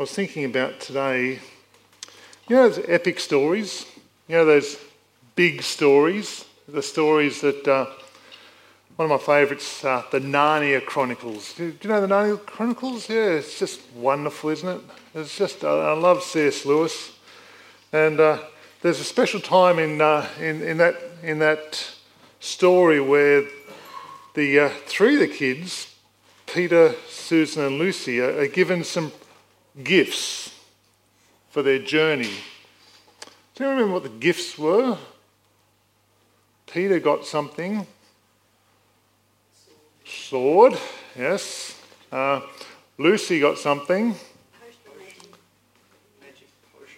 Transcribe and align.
I 0.00 0.02
was 0.02 0.12
thinking 0.12 0.46
about 0.46 0.80
today, 0.80 1.40
you 2.48 2.56
know, 2.56 2.70
those 2.70 2.82
epic 2.88 3.20
stories, 3.20 3.84
you 4.28 4.36
know, 4.36 4.46
those 4.46 4.78
big 5.36 5.60
stories, 5.60 6.46
the 6.66 6.80
stories 6.80 7.42
that 7.42 7.68
uh, 7.68 7.84
one 8.96 9.10
of 9.10 9.20
my 9.20 9.22
favourites, 9.22 9.84
uh, 9.84 10.02
the 10.10 10.20
Narnia 10.20 10.82
Chronicles. 10.82 11.52
Do, 11.52 11.76
you 11.82 11.90
know 11.90 12.00
the 12.00 12.06
Narnia 12.06 12.42
Chronicles? 12.46 13.10
Yeah, 13.10 13.26
it's 13.26 13.58
just 13.58 13.82
wonderful, 13.94 14.48
isn't 14.48 14.68
it? 14.70 14.80
It's 15.16 15.36
just, 15.36 15.64
I, 15.64 15.68
I 15.68 15.92
love 15.92 16.22
C.S. 16.22 16.64
Lewis. 16.64 17.12
And 17.92 18.20
uh, 18.20 18.38
there's 18.80 19.00
a 19.00 19.04
special 19.04 19.38
time 19.38 19.78
in, 19.78 20.00
uh, 20.00 20.26
in, 20.40 20.62
in, 20.62 20.78
that, 20.78 20.96
in 21.22 21.40
that 21.40 21.92
story 22.38 23.02
where 23.02 23.44
the 24.32 24.60
uh, 24.60 24.68
three 24.86 25.16
of 25.16 25.20
the 25.20 25.28
kids, 25.28 25.94
Peter, 26.46 26.94
Susan, 27.10 27.64
and 27.64 27.78
Lucy, 27.78 28.18
are, 28.18 28.38
are 28.38 28.48
given 28.48 28.82
some 28.82 29.12
gifts 29.82 30.54
for 31.50 31.62
their 31.62 31.78
journey. 31.78 32.30
Do 33.54 33.64
you 33.64 33.70
remember 33.70 33.94
what 33.94 34.02
the 34.02 34.08
gifts 34.08 34.58
were? 34.58 34.96
Peter 36.66 37.00
got 37.00 37.26
something 37.26 37.86
sword, 40.10 40.76
yes. 41.16 41.76
Uh, 42.10 42.40
Lucy 42.98 43.40
got 43.40 43.58
something. 43.58 44.14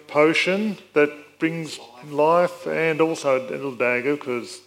Potion 0.06 0.76
that 0.92 1.10
brings 1.38 1.78
life, 2.10 2.66
and 2.66 3.00
also 3.00 3.38
a 3.38 3.42
little 3.48 3.74
dagger 3.74 4.16
because 4.16 4.60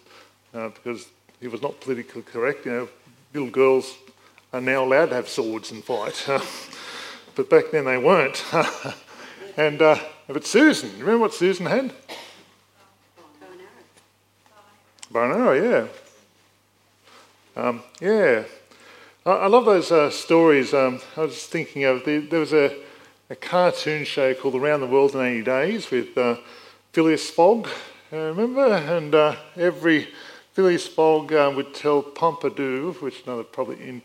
uh, 0.52 0.70
because 0.70 1.06
he 1.40 1.46
was 1.46 1.62
not 1.62 1.80
politically 1.80 2.22
correct. 2.22 2.66
You 2.66 2.72
know, 2.72 2.88
little 3.32 3.50
girls 3.50 3.96
are 4.52 4.60
now 4.60 4.82
allowed 4.82 5.10
to 5.10 5.14
have 5.14 5.28
swords 5.28 5.70
and 5.70 5.84
fight, 5.84 6.14
but 7.36 7.48
back 7.48 7.70
then 7.70 7.84
they 7.84 7.98
weren't. 7.98 8.44
and 9.56 9.80
uh, 9.80 9.98
but 10.26 10.44
Susan, 10.44 10.90
remember 10.98 11.18
what 11.18 11.34
Susan 11.34 11.66
had? 11.66 11.92
Bow 15.10 15.30
and 15.30 15.32
arrow, 15.34 15.52
yeah. 15.52 15.86
Um, 17.56 17.82
yeah, 18.00 18.44
I, 19.24 19.30
I, 19.30 19.46
love 19.46 19.64
those 19.64 19.90
uh, 19.92 20.10
stories. 20.10 20.74
Um, 20.74 21.00
I 21.16 21.22
was 21.22 21.46
thinking 21.46 21.84
of 21.84 22.04
the, 22.04 22.18
there 22.18 22.40
was 22.40 22.52
a, 22.52 22.76
a, 23.30 23.36
cartoon 23.36 24.04
show 24.04 24.34
called 24.34 24.56
Around 24.56 24.80
the 24.80 24.86
World 24.88 25.14
in 25.14 25.20
80 25.20 25.42
Days 25.42 25.90
with 25.90 26.18
uh, 26.18 26.36
Phileas 26.92 27.30
Fogg, 27.30 27.68
uh, 28.12 28.16
remember? 28.16 28.66
And 28.66 29.14
uh, 29.14 29.36
every 29.56 30.08
Phileas 30.52 30.86
Fogg 30.86 31.32
uh, 31.32 31.52
would 31.54 31.72
tell 31.72 32.02
Pompadour, 32.02 32.92
which 32.92 33.20
is 33.20 33.26
another 33.26 33.44
probably 33.44 33.80
in, 33.88 34.02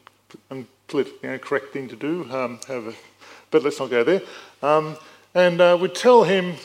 politically 0.87 1.29
incorrect 1.29 1.73
thing 1.73 1.89
to 1.89 1.95
do, 1.95 2.25
um, 2.31 2.59
a, 2.69 2.93
but 3.51 3.63
let's 3.63 3.79
not 3.79 3.89
go 3.89 4.03
there, 4.03 4.21
um, 4.63 4.97
and 5.35 5.61
uh, 5.61 5.77
would 5.79 5.93
tell 5.93 6.23
him, 6.23 6.55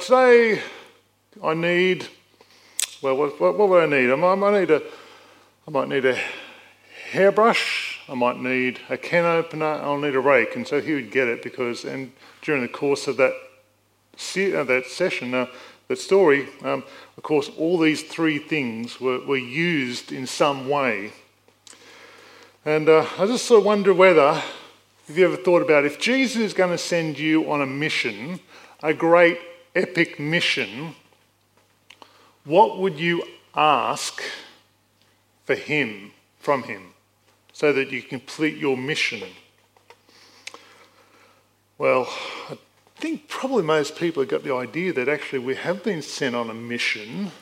today 0.00 0.60
I 1.42 1.54
need, 1.54 2.08
well, 3.00 3.16
what, 3.16 3.40
what, 3.40 3.56
what 3.56 3.68
would 3.68 3.84
I 3.84 3.86
need? 3.86 4.10
I 4.10 4.16
might, 4.16 4.48
I 4.48 4.60
need 4.60 4.70
a 4.70 4.82
I 5.70 5.72
might 5.72 5.88
need 5.88 6.04
a 6.04 6.18
hairbrush, 7.12 8.00
I 8.08 8.14
might 8.14 8.38
need 8.38 8.80
a 8.88 8.96
can 8.96 9.24
opener, 9.24 9.66
I'll 9.66 9.98
need 9.98 10.16
a 10.16 10.20
rake. 10.20 10.56
And 10.56 10.66
so 10.66 10.80
he 10.80 10.94
would 10.94 11.12
get 11.12 11.28
it 11.28 11.44
because, 11.44 11.84
and 11.84 12.12
during 12.42 12.62
the 12.62 12.68
course 12.68 13.06
of 13.06 13.16
that, 13.18 13.32
uh, 13.32 14.64
that 14.64 14.86
session, 14.88 15.32
uh, 15.32 15.46
that 15.86 15.98
story, 15.98 16.48
um, 16.62 16.82
of 17.16 17.22
course, 17.22 17.50
all 17.56 17.78
these 17.78 18.02
three 18.02 18.38
things 18.38 19.00
were, 19.00 19.20
were 19.20 19.36
used 19.36 20.10
in 20.10 20.26
some 20.26 20.68
way. 20.68 21.12
And 22.64 22.88
uh, 22.88 23.06
I 23.16 23.26
just 23.26 23.44
sort 23.44 23.60
of 23.60 23.66
wonder 23.66 23.94
whether, 23.94 24.42
have 25.10 25.18
you 25.18 25.24
ever 25.24 25.36
thought 25.36 25.60
about 25.60 25.84
if 25.84 25.98
Jesus 25.98 26.36
is 26.40 26.54
going 26.54 26.70
to 26.70 26.78
send 26.78 27.18
you 27.18 27.50
on 27.50 27.60
a 27.60 27.66
mission, 27.66 28.38
a 28.80 28.94
great 28.94 29.40
epic 29.74 30.20
mission, 30.20 30.94
what 32.44 32.78
would 32.78 32.96
you 32.96 33.24
ask 33.52 34.22
for 35.46 35.56
Him, 35.56 36.12
from 36.38 36.62
Him, 36.62 36.94
so 37.52 37.72
that 37.72 37.90
you 37.90 38.02
complete 38.02 38.56
your 38.56 38.76
mission? 38.76 39.24
Well, 41.76 42.08
I 42.48 42.56
think 42.94 43.26
probably 43.26 43.64
most 43.64 43.96
people 43.96 44.22
have 44.22 44.30
got 44.30 44.44
the 44.44 44.54
idea 44.54 44.92
that 44.92 45.08
actually 45.08 45.40
we 45.40 45.56
have 45.56 45.82
been 45.82 46.02
sent 46.02 46.36
on 46.36 46.50
a 46.50 46.54
mission 46.54 47.32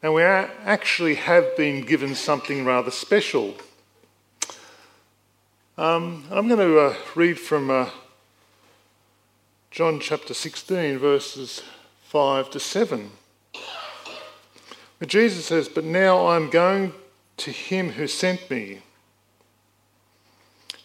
and 0.00 0.14
we 0.14 0.22
actually 0.22 1.16
have 1.16 1.56
been 1.56 1.84
given 1.84 2.14
something 2.14 2.64
rather 2.64 2.92
special. 2.92 3.56
Um, 5.78 6.24
I'm 6.32 6.48
going 6.48 6.58
to 6.58 6.80
uh, 6.80 6.96
read 7.14 7.38
from 7.38 7.70
uh, 7.70 7.90
John 9.70 10.00
chapter 10.00 10.34
16, 10.34 10.98
verses 10.98 11.62
5 12.02 12.50
to 12.50 12.58
7. 12.58 13.12
But 14.98 15.06
Jesus 15.06 15.46
says, 15.46 15.68
But 15.68 15.84
now 15.84 16.26
I'm 16.26 16.50
going 16.50 16.94
to 17.36 17.52
him 17.52 17.90
who 17.90 18.08
sent 18.08 18.50
me. 18.50 18.80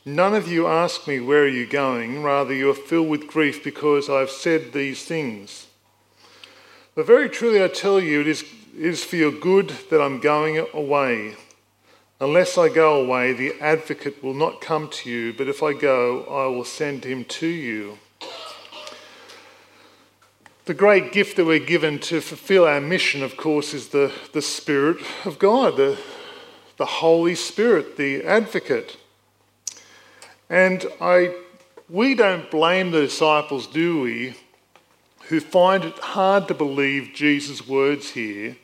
None 0.05 0.35
of 0.35 0.47
you 0.47 0.67
ask 0.67 1.07
me, 1.07 1.19
Where 1.19 1.45
are 1.45 1.47
you 1.47 1.65
going? 1.65 2.21
Rather, 2.21 2.53
you 2.53 2.69
are 2.69 2.75
filled 2.75 3.09
with 3.09 3.25
grief 3.25 3.63
because 3.63 4.11
I've 4.11 4.29
said 4.29 4.73
these 4.73 5.03
things. 5.03 5.65
But 6.93 7.07
very 7.07 7.29
truly 7.29 7.63
I 7.63 7.67
tell 7.67 7.99
you, 7.99 8.21
it 8.21 8.27
is, 8.27 8.43
it 8.77 8.85
is 8.85 9.03
for 9.03 9.15
your 9.15 9.31
good 9.31 9.69
that 9.89 9.99
I'm 9.99 10.19
going 10.19 10.63
away. 10.71 11.33
Unless 12.23 12.57
I 12.57 12.69
go 12.69 13.03
away, 13.03 13.33
the 13.33 13.51
advocate 13.59 14.23
will 14.23 14.33
not 14.33 14.61
come 14.61 14.87
to 14.87 15.09
you, 15.09 15.33
but 15.33 15.49
if 15.49 15.61
I 15.61 15.73
go, 15.73 16.23
I 16.23 16.47
will 16.47 16.63
send 16.63 17.03
him 17.03 17.25
to 17.25 17.47
you. 17.47 17.97
The 20.63 20.73
great 20.73 21.11
gift 21.11 21.35
that 21.35 21.43
we're 21.43 21.59
given 21.59 21.99
to 21.99 22.21
fulfill 22.21 22.63
our 22.63 22.79
mission, 22.79 23.23
of 23.23 23.35
course, 23.35 23.73
is 23.73 23.89
the, 23.89 24.09
the 24.31 24.41
Spirit 24.41 24.99
of 25.25 25.37
God, 25.37 25.75
the, 25.75 25.99
the 26.77 26.85
Holy 26.85 27.35
Spirit, 27.35 27.97
the 27.97 28.23
advocate. 28.23 28.95
And 30.49 30.85
I, 31.01 31.35
we 31.89 32.15
don't 32.15 32.49
blame 32.49 32.91
the 32.91 33.01
disciples, 33.01 33.67
do 33.67 33.99
we, 33.99 34.35
who 35.23 35.41
find 35.41 35.83
it 35.83 35.99
hard 35.99 36.47
to 36.47 36.53
believe 36.53 37.11
Jesus' 37.13 37.67
words 37.67 38.11
here 38.11 38.55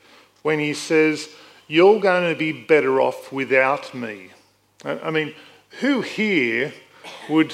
when 0.43 0.59
he 0.59 0.73
says, 0.73 1.27
You're 1.69 1.99
going 1.99 2.33
to 2.33 2.37
be 2.37 2.51
better 2.51 2.99
off 2.99 3.31
without 3.31 3.93
me. 3.93 4.31
I 4.83 5.11
mean, 5.11 5.35
who 5.81 6.01
here 6.01 6.73
would 7.29 7.53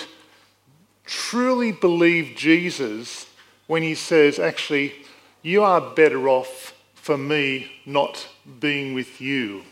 truly 1.05 1.73
believe 1.73 2.35
Jesus 2.37 3.27
when 3.67 3.83
he 3.83 3.93
says, 3.93 4.39
actually, 4.39 4.93
you 5.41 5.63
are 5.63 5.81
better 5.81 6.29
off 6.29 6.73
for 6.93 7.17
me 7.17 7.71
not 7.85 8.27
being 8.59 8.93
with 8.93 9.19
you. 9.19 9.63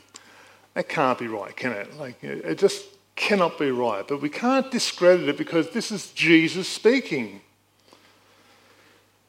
That 0.73 0.89
can't 0.89 1.17
be 1.17 1.27
right, 1.27 1.55
can 1.55 1.71
it? 1.71 1.97
Like, 1.97 2.21
it 2.21 2.57
just 2.57 2.85
cannot 3.15 3.57
be 3.57 3.71
right. 3.71 4.05
But 4.05 4.21
we 4.21 4.29
can't 4.29 4.69
discredit 4.69 5.29
it 5.29 5.37
because 5.37 5.69
this 5.69 5.89
is 5.89 6.11
Jesus 6.11 6.67
speaking. 6.67 7.39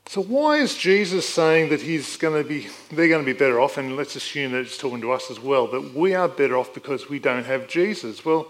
So 0.06 0.22
why 0.22 0.56
is 0.56 0.76
Jesus 0.76 1.26
saying 1.28 1.70
that 1.70 1.80
he's 1.80 2.16
going 2.18 2.40
to 2.40 2.46
be, 2.48 2.68
they're 2.92 3.08
going 3.08 3.24
to 3.24 3.32
be 3.32 3.36
better 3.36 3.60
off? 3.60 3.78
And 3.78 3.96
let's 3.96 4.16
assume 4.16 4.52
that 4.52 4.60
it's 4.60 4.78
talking 4.78 5.00
to 5.00 5.12
us 5.12 5.30
as 5.30 5.40
well. 5.40 5.66
That 5.66 5.94
we 5.94 6.14
are 6.14 6.28
better 6.28 6.56
off 6.56 6.74
because 6.74 7.08
we 7.08 7.18
don't 7.18 7.46
have 7.46 7.68
Jesus. 7.68 8.24
Well, 8.24 8.48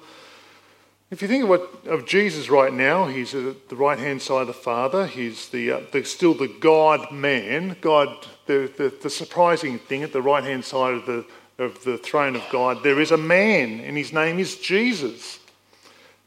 if 1.10 1.22
you 1.22 1.28
think 1.28 1.44
of, 1.44 1.48
what, 1.48 1.86
of 1.86 2.06
Jesus 2.06 2.50
right 2.50 2.72
now, 2.72 3.06
he's 3.06 3.34
at 3.34 3.68
the 3.68 3.76
right 3.76 3.98
hand 3.98 4.20
side 4.20 4.42
of 4.42 4.46
the 4.48 4.52
Father. 4.52 5.06
He's 5.06 5.48
the, 5.50 5.70
uh, 5.70 5.80
the 5.92 6.04
still 6.04 6.34
the 6.34 6.48
God 6.48 7.12
man. 7.12 7.76
God, 7.80 8.26
the, 8.46 8.70
the, 8.76 8.92
the 9.02 9.10
surprising 9.10 9.78
thing 9.78 10.02
at 10.02 10.12
the 10.12 10.22
right 10.22 10.42
hand 10.42 10.64
side 10.64 10.94
of 10.94 11.06
the, 11.06 11.24
of 11.58 11.84
the 11.84 11.98
throne 11.98 12.34
of 12.34 12.42
God, 12.50 12.82
there 12.82 13.00
is 13.00 13.12
a 13.12 13.16
man, 13.16 13.78
and 13.80 13.96
his 13.96 14.12
name 14.12 14.40
is 14.40 14.56
Jesus. 14.56 15.38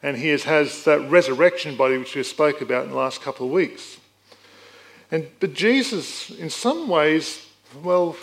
And 0.01 0.15
he 0.15 0.29
has, 0.29 0.43
has 0.43 0.85
that 0.85 1.01
resurrection 1.09 1.75
body 1.75 1.97
which 1.97 2.15
we 2.15 2.23
spoke 2.23 2.61
about 2.61 2.85
in 2.85 2.91
the 2.91 2.97
last 2.97 3.21
couple 3.21 3.47
of 3.47 3.51
weeks. 3.51 3.97
And, 5.11 5.27
but 5.39 5.53
Jesus, 5.53 6.29
in 6.29 6.49
some 6.49 6.87
ways, 6.87 7.45
well, 7.83 8.15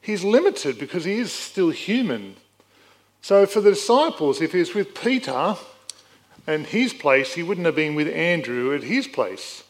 he's 0.00 0.24
limited 0.24 0.78
because 0.78 1.04
he 1.04 1.14
is 1.14 1.32
still 1.32 1.70
human. 1.70 2.36
So 3.22 3.46
for 3.46 3.60
the 3.60 3.70
disciples, 3.70 4.40
if 4.40 4.52
he's 4.52 4.74
with 4.74 4.94
Peter, 4.94 5.56
and 6.46 6.66
his 6.66 6.92
place, 6.94 7.34
he 7.34 7.42
wouldn't 7.42 7.66
have 7.66 7.74
been 7.74 7.94
with 7.94 8.08
Andrew 8.08 8.74
at 8.74 8.84
his 8.84 9.08
place. 9.08 9.64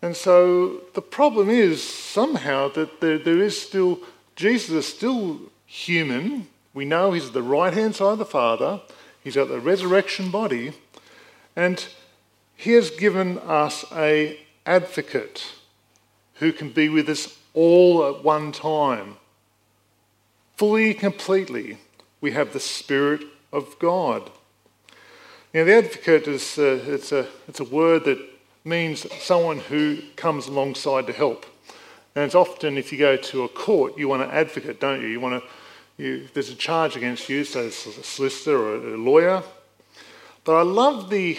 And 0.00 0.16
so 0.16 0.82
the 0.94 1.02
problem 1.02 1.50
is 1.50 1.82
somehow 1.82 2.68
that 2.70 3.00
there, 3.00 3.18
there 3.18 3.40
is 3.40 3.60
still, 3.60 4.00
Jesus 4.34 4.70
is 4.70 4.86
still 4.86 5.40
human. 5.66 6.48
We 6.72 6.84
know 6.84 7.12
he's 7.12 7.26
at 7.26 7.32
the 7.32 7.42
right 7.42 7.72
hand 7.72 7.94
side 7.94 8.12
of 8.12 8.18
the 8.18 8.24
Father, 8.24 8.80
he's 9.22 9.36
at 9.36 9.48
the 9.48 9.60
resurrection 9.60 10.30
body, 10.30 10.72
and 11.54 11.86
he 12.56 12.72
has 12.72 12.90
given 12.90 13.38
us 13.38 13.84
a 13.92 14.40
advocate 14.64 15.52
who 16.38 16.52
can 16.52 16.70
be 16.70 16.88
with 16.88 17.08
us 17.08 17.38
all 17.54 18.06
at 18.06 18.24
one 18.24 18.52
time. 18.52 19.16
Fully, 20.56 20.94
completely, 20.94 21.78
we 22.20 22.32
have 22.32 22.52
the 22.52 22.60
Spirit 22.60 23.22
of 23.52 23.78
God. 23.78 24.30
Now, 25.52 25.64
the 25.64 25.74
advocate 25.74 26.28
is 26.28 26.58
uh, 26.58 26.80
it's, 26.86 27.12
a, 27.12 27.26
it's 27.48 27.60
a 27.60 27.64
word 27.64 28.04
that 28.04 28.18
means 28.64 29.06
someone 29.22 29.58
who 29.58 29.98
comes 30.16 30.48
alongside 30.48 31.06
to 31.06 31.12
help. 31.12 31.46
And 32.14 32.24
it's 32.24 32.34
often, 32.34 32.78
if 32.78 32.92
you 32.92 32.98
go 32.98 33.16
to 33.16 33.44
a 33.44 33.48
court, 33.48 33.96
you 33.96 34.08
want 34.08 34.22
an 34.22 34.30
advocate, 34.30 34.80
don't 34.80 35.02
you? 35.02 35.08
You 35.08 35.20
want 35.20 35.42
to, 35.42 36.02
you, 36.02 36.28
there's 36.34 36.50
a 36.50 36.54
charge 36.54 36.96
against 36.96 37.28
you, 37.28 37.44
so 37.44 37.66
it's 37.66 37.86
a 37.86 38.02
solicitor 38.02 38.58
or 38.58 38.94
a 38.94 38.96
lawyer. 38.96 39.42
But 40.44 40.56
I 40.56 40.62
love 40.62 41.10
the 41.10 41.38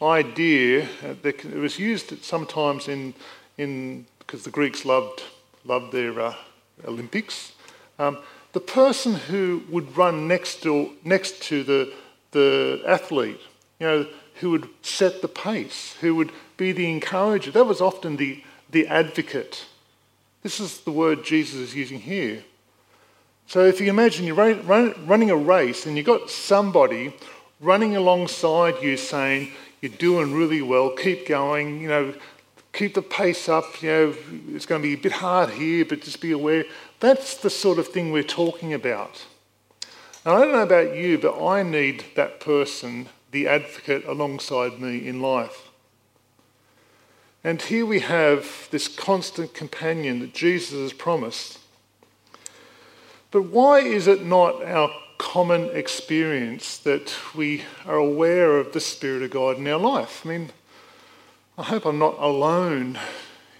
idea 0.00 0.88
that 1.00 1.44
it 1.44 1.54
was 1.54 1.78
used 1.78 2.24
sometimes 2.24 2.88
in, 2.88 3.14
in 3.58 4.06
because 4.26 4.44
the 4.44 4.50
Greeks 4.50 4.84
loved, 4.84 5.22
loved 5.64 5.92
their 5.92 6.18
uh, 6.20 6.34
Olympics. 6.86 7.52
Um, 7.98 8.18
the 8.52 8.60
person 8.60 9.14
who 9.14 9.62
would 9.70 9.96
run 9.96 10.28
next 10.28 10.62
to, 10.62 10.92
next 11.04 11.42
to 11.44 11.62
the, 11.62 11.92
the 12.32 12.82
athlete, 12.86 13.40
you 13.78 13.86
know, 13.86 14.06
who 14.36 14.50
would 14.50 14.68
set 14.82 15.22
the 15.22 15.28
pace, 15.28 15.96
who 16.00 16.14
would 16.14 16.32
be 16.56 16.72
the 16.72 16.90
encourager, 16.90 17.50
that 17.50 17.64
was 17.64 17.80
often 17.80 18.16
the, 18.16 18.42
the 18.70 18.86
advocate. 18.86 19.66
This 20.42 20.60
is 20.60 20.80
the 20.80 20.90
word 20.90 21.24
Jesus 21.24 21.56
is 21.56 21.74
using 21.74 22.00
here. 22.00 22.42
So 23.46 23.64
if 23.66 23.80
you 23.80 23.88
imagine 23.88 24.26
you're 24.26 24.34
run, 24.34 24.66
run, 24.66 24.94
running 25.06 25.30
a 25.30 25.36
race 25.36 25.86
and 25.86 25.96
you've 25.96 26.06
got 26.06 26.30
somebody 26.30 27.14
running 27.60 27.96
alongside 27.96 28.82
you 28.82 28.96
saying, 28.96 29.52
You're 29.80 29.92
doing 29.92 30.34
really 30.34 30.62
well, 30.62 30.90
keep 30.90 31.28
going, 31.28 31.80
you 31.80 31.88
know, 31.88 32.14
keep 32.72 32.94
the 32.94 33.02
pace 33.02 33.48
up, 33.48 33.82
you 33.82 33.88
know, 33.90 34.14
it's 34.54 34.66
going 34.66 34.80
to 34.80 34.88
be 34.88 34.94
a 34.94 35.02
bit 35.02 35.12
hard 35.12 35.50
here, 35.50 35.84
but 35.84 36.00
just 36.00 36.20
be 36.20 36.32
aware. 36.32 36.64
That's 37.00 37.36
the 37.36 37.50
sort 37.50 37.78
of 37.78 37.88
thing 37.88 38.12
we're 38.12 38.22
talking 38.22 38.72
about. 38.72 39.24
Now, 40.24 40.36
I 40.36 40.40
don't 40.40 40.52
know 40.52 40.62
about 40.62 40.96
you, 40.96 41.18
but 41.18 41.44
I 41.44 41.62
need 41.62 42.04
that 42.14 42.40
person, 42.40 43.08
the 43.30 43.48
advocate, 43.48 44.04
alongside 44.06 44.80
me 44.80 45.06
in 45.06 45.20
life. 45.20 45.68
And 47.44 47.60
here 47.60 47.84
we 47.84 48.00
have 48.00 48.68
this 48.70 48.86
constant 48.86 49.52
companion 49.52 50.20
that 50.20 50.32
Jesus 50.32 50.78
has 50.78 50.92
promised. 50.92 51.58
But 53.32 53.44
why 53.44 53.80
is 53.80 54.06
it 54.06 54.24
not 54.24 54.62
our 54.64 54.90
common 55.18 55.70
experience 55.70 56.78
that 56.78 57.12
we 57.34 57.62
are 57.84 57.96
aware 57.96 58.58
of 58.58 58.72
the 58.72 58.80
Spirit 58.80 59.22
of 59.22 59.30
God 59.30 59.56
in 59.58 59.66
our 59.66 59.78
life? 59.78 60.24
I 60.24 60.28
mean, 60.28 60.50
I 61.62 61.66
hope 61.66 61.86
I'm 61.86 62.00
not 62.00 62.18
alone 62.18 62.98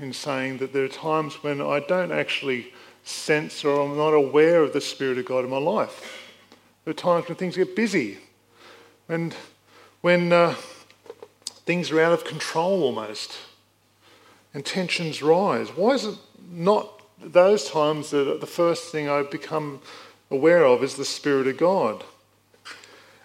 in 0.01 0.13
saying 0.13 0.59
that 0.59 0.73
there 0.73 0.83
are 0.83 0.89
times 0.89 1.45
when 1.45 1.61
I 1.61 1.79
don't 1.79 2.11
actually 2.11 2.75
sense 3.05 3.65
or 3.65 3.81
I'm 3.81 3.97
not 3.97 4.13
aware 4.13 4.65
of 4.65 4.73
the 4.73 4.81
Spirit 4.81 5.19
of 5.19 5.27
God 5.27 5.45
in 5.45 5.51
my 5.51 5.59
life. 5.59 6.33
There 6.85 6.91
are 6.91 6.95
times 6.95 7.29
when 7.29 7.37
things 7.37 7.55
get 7.55 7.77
busy, 7.77 8.19
and 9.09 9.37
when 10.01 10.33
uh, 10.33 10.57
things 11.65 11.93
are 11.93 12.01
out 12.01 12.13
of 12.13 12.25
control 12.25 12.83
almost, 12.83 13.37
and 14.53 14.67
tensions 14.67 15.23
rise. 15.23 15.69
Why 15.69 15.91
is 15.91 16.05
it 16.05 16.19
not 16.51 17.03
those 17.23 17.71
times 17.71 18.11
that 18.11 18.41
the 18.41 18.49
first 18.49 18.91
thing 18.91 19.09
I 19.09 19.23
become 19.23 19.81
aware 20.29 20.65
of 20.65 20.83
is 20.83 20.97
the 20.97 21.05
Spirit 21.05 21.47
of 21.47 21.57
God? 21.57 22.03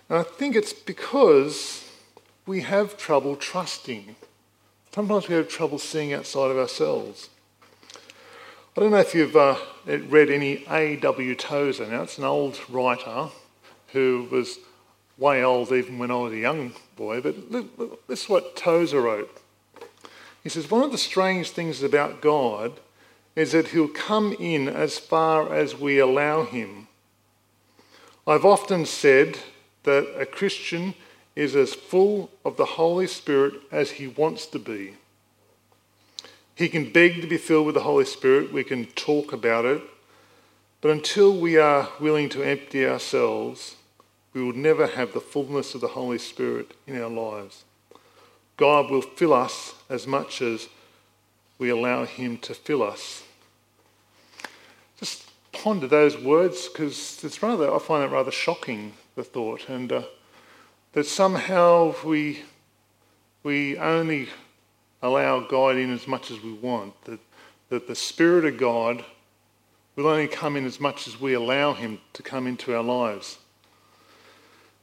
And 0.07 0.19
I 0.19 0.23
think 0.23 0.55
it's 0.55 0.71
because 0.71 1.91
we 2.45 2.61
have 2.61 2.95
trouble 2.95 3.35
trusting 3.35 4.15
Sometimes 4.97 5.27
we 5.27 5.35
have 5.35 5.47
trouble 5.47 5.77
seeing 5.77 6.11
outside 6.13 6.49
of 6.49 6.57
ourselves. 6.57 7.29
I 8.75 8.79
don't 8.79 8.89
know 8.89 8.97
if 8.97 9.13
you've 9.13 9.35
uh, 9.35 9.55
read 9.85 10.31
any 10.31 10.65
A.W. 10.67 11.35
Tozer. 11.35 11.85
Now, 11.85 12.01
it's 12.01 12.17
an 12.17 12.23
old 12.23 12.59
writer 12.67 13.27
who 13.89 14.27
was 14.31 14.57
way 15.19 15.43
old 15.43 15.71
even 15.71 15.99
when 15.99 16.09
I 16.09 16.15
was 16.15 16.33
a 16.33 16.37
young 16.37 16.73
boy, 16.95 17.21
but 17.21 17.35
this 18.07 18.23
is 18.23 18.27
what 18.27 18.55
Tozer 18.55 18.99
wrote. 18.99 19.39
He 20.41 20.49
says, 20.49 20.71
One 20.71 20.81
of 20.81 20.91
the 20.91 20.97
strange 20.97 21.51
things 21.51 21.83
about 21.83 22.19
God 22.19 22.79
is 23.35 23.51
that 23.51 23.67
he'll 23.67 23.89
come 23.89 24.35
in 24.39 24.67
as 24.67 24.97
far 24.97 25.53
as 25.53 25.77
we 25.77 25.99
allow 25.99 26.43
him. 26.43 26.87
I've 28.25 28.45
often 28.45 28.87
said 28.87 29.37
that 29.83 30.19
a 30.19 30.25
Christian 30.25 30.95
is 31.37 31.55
as 31.55 31.75
full 31.75 32.31
of 32.43 32.57
the 32.57 32.65
Holy 32.65 33.05
Spirit 33.05 33.53
as 33.71 33.91
he 33.91 34.07
wants 34.07 34.47
to 34.47 34.57
be. 34.57 34.95
He 36.55 36.67
can 36.67 36.91
beg 36.91 37.21
to 37.21 37.27
be 37.27 37.37
filled 37.37 37.67
with 37.67 37.75
the 37.75 37.81
Holy 37.81 38.05
Spirit, 38.05 38.51
we 38.51 38.63
can 38.63 38.87
talk 38.87 39.31
about 39.31 39.63
it, 39.63 39.83
but 40.81 40.89
until 40.89 41.39
we 41.39 41.55
are 41.55 41.89
willing 41.99 42.27
to 42.29 42.41
empty 42.41 42.87
ourselves, 42.87 43.75
we 44.33 44.43
will 44.43 44.53
never 44.53 44.87
have 44.87 45.13
the 45.13 45.21
fullness 45.21 45.75
of 45.75 45.81
the 45.81 45.89
Holy 45.89 46.17
Spirit 46.17 46.73
in 46.87 46.99
our 46.99 47.09
lives. 47.09 47.65
God 48.57 48.89
will 48.89 49.03
fill 49.03 49.33
us 49.33 49.75
as 49.91 50.07
much 50.07 50.41
as 50.41 50.67
we 51.59 51.69
allow 51.69 52.05
Him 52.05 52.39
to 52.39 52.55
fill 52.55 52.81
us. 52.81 53.23
Just 54.99 55.29
ponder 55.51 55.85
those 55.85 56.17
words 56.17 56.67
because 56.67 57.23
it's 57.23 57.43
rather, 57.43 57.71
I 57.71 57.77
find 57.77 58.03
it 58.03 58.13
rather 58.13 58.31
shocking, 58.31 58.93
the 59.15 59.23
thought. 59.23 59.69
And 59.69 59.91
uh, 59.91 60.01
that 60.97 61.05
somehow 61.05 61.93
we, 62.03 62.41
we 63.43 63.77
only 63.77 64.27
allow 65.03 65.39
God 65.39 65.75
in 65.75 65.93
as 65.93 66.07
much 66.07 66.31
as 66.31 66.41
we 66.41 66.51
want, 66.53 66.99
that, 67.03 67.19
that 67.69 67.87
the 67.87 67.93
Spirit 67.93 68.45
of 68.45 68.57
God 68.57 69.05
will 69.95 70.07
only 70.07 70.27
come 70.27 70.55
in 70.55 70.65
as 70.65 70.79
much 70.79 71.07
as 71.07 71.21
we 71.21 71.35
allow 71.35 71.73
Him 71.73 71.99
to 72.13 72.23
come 72.23 72.47
into 72.47 72.75
our 72.75 72.81
lives. 72.81 73.37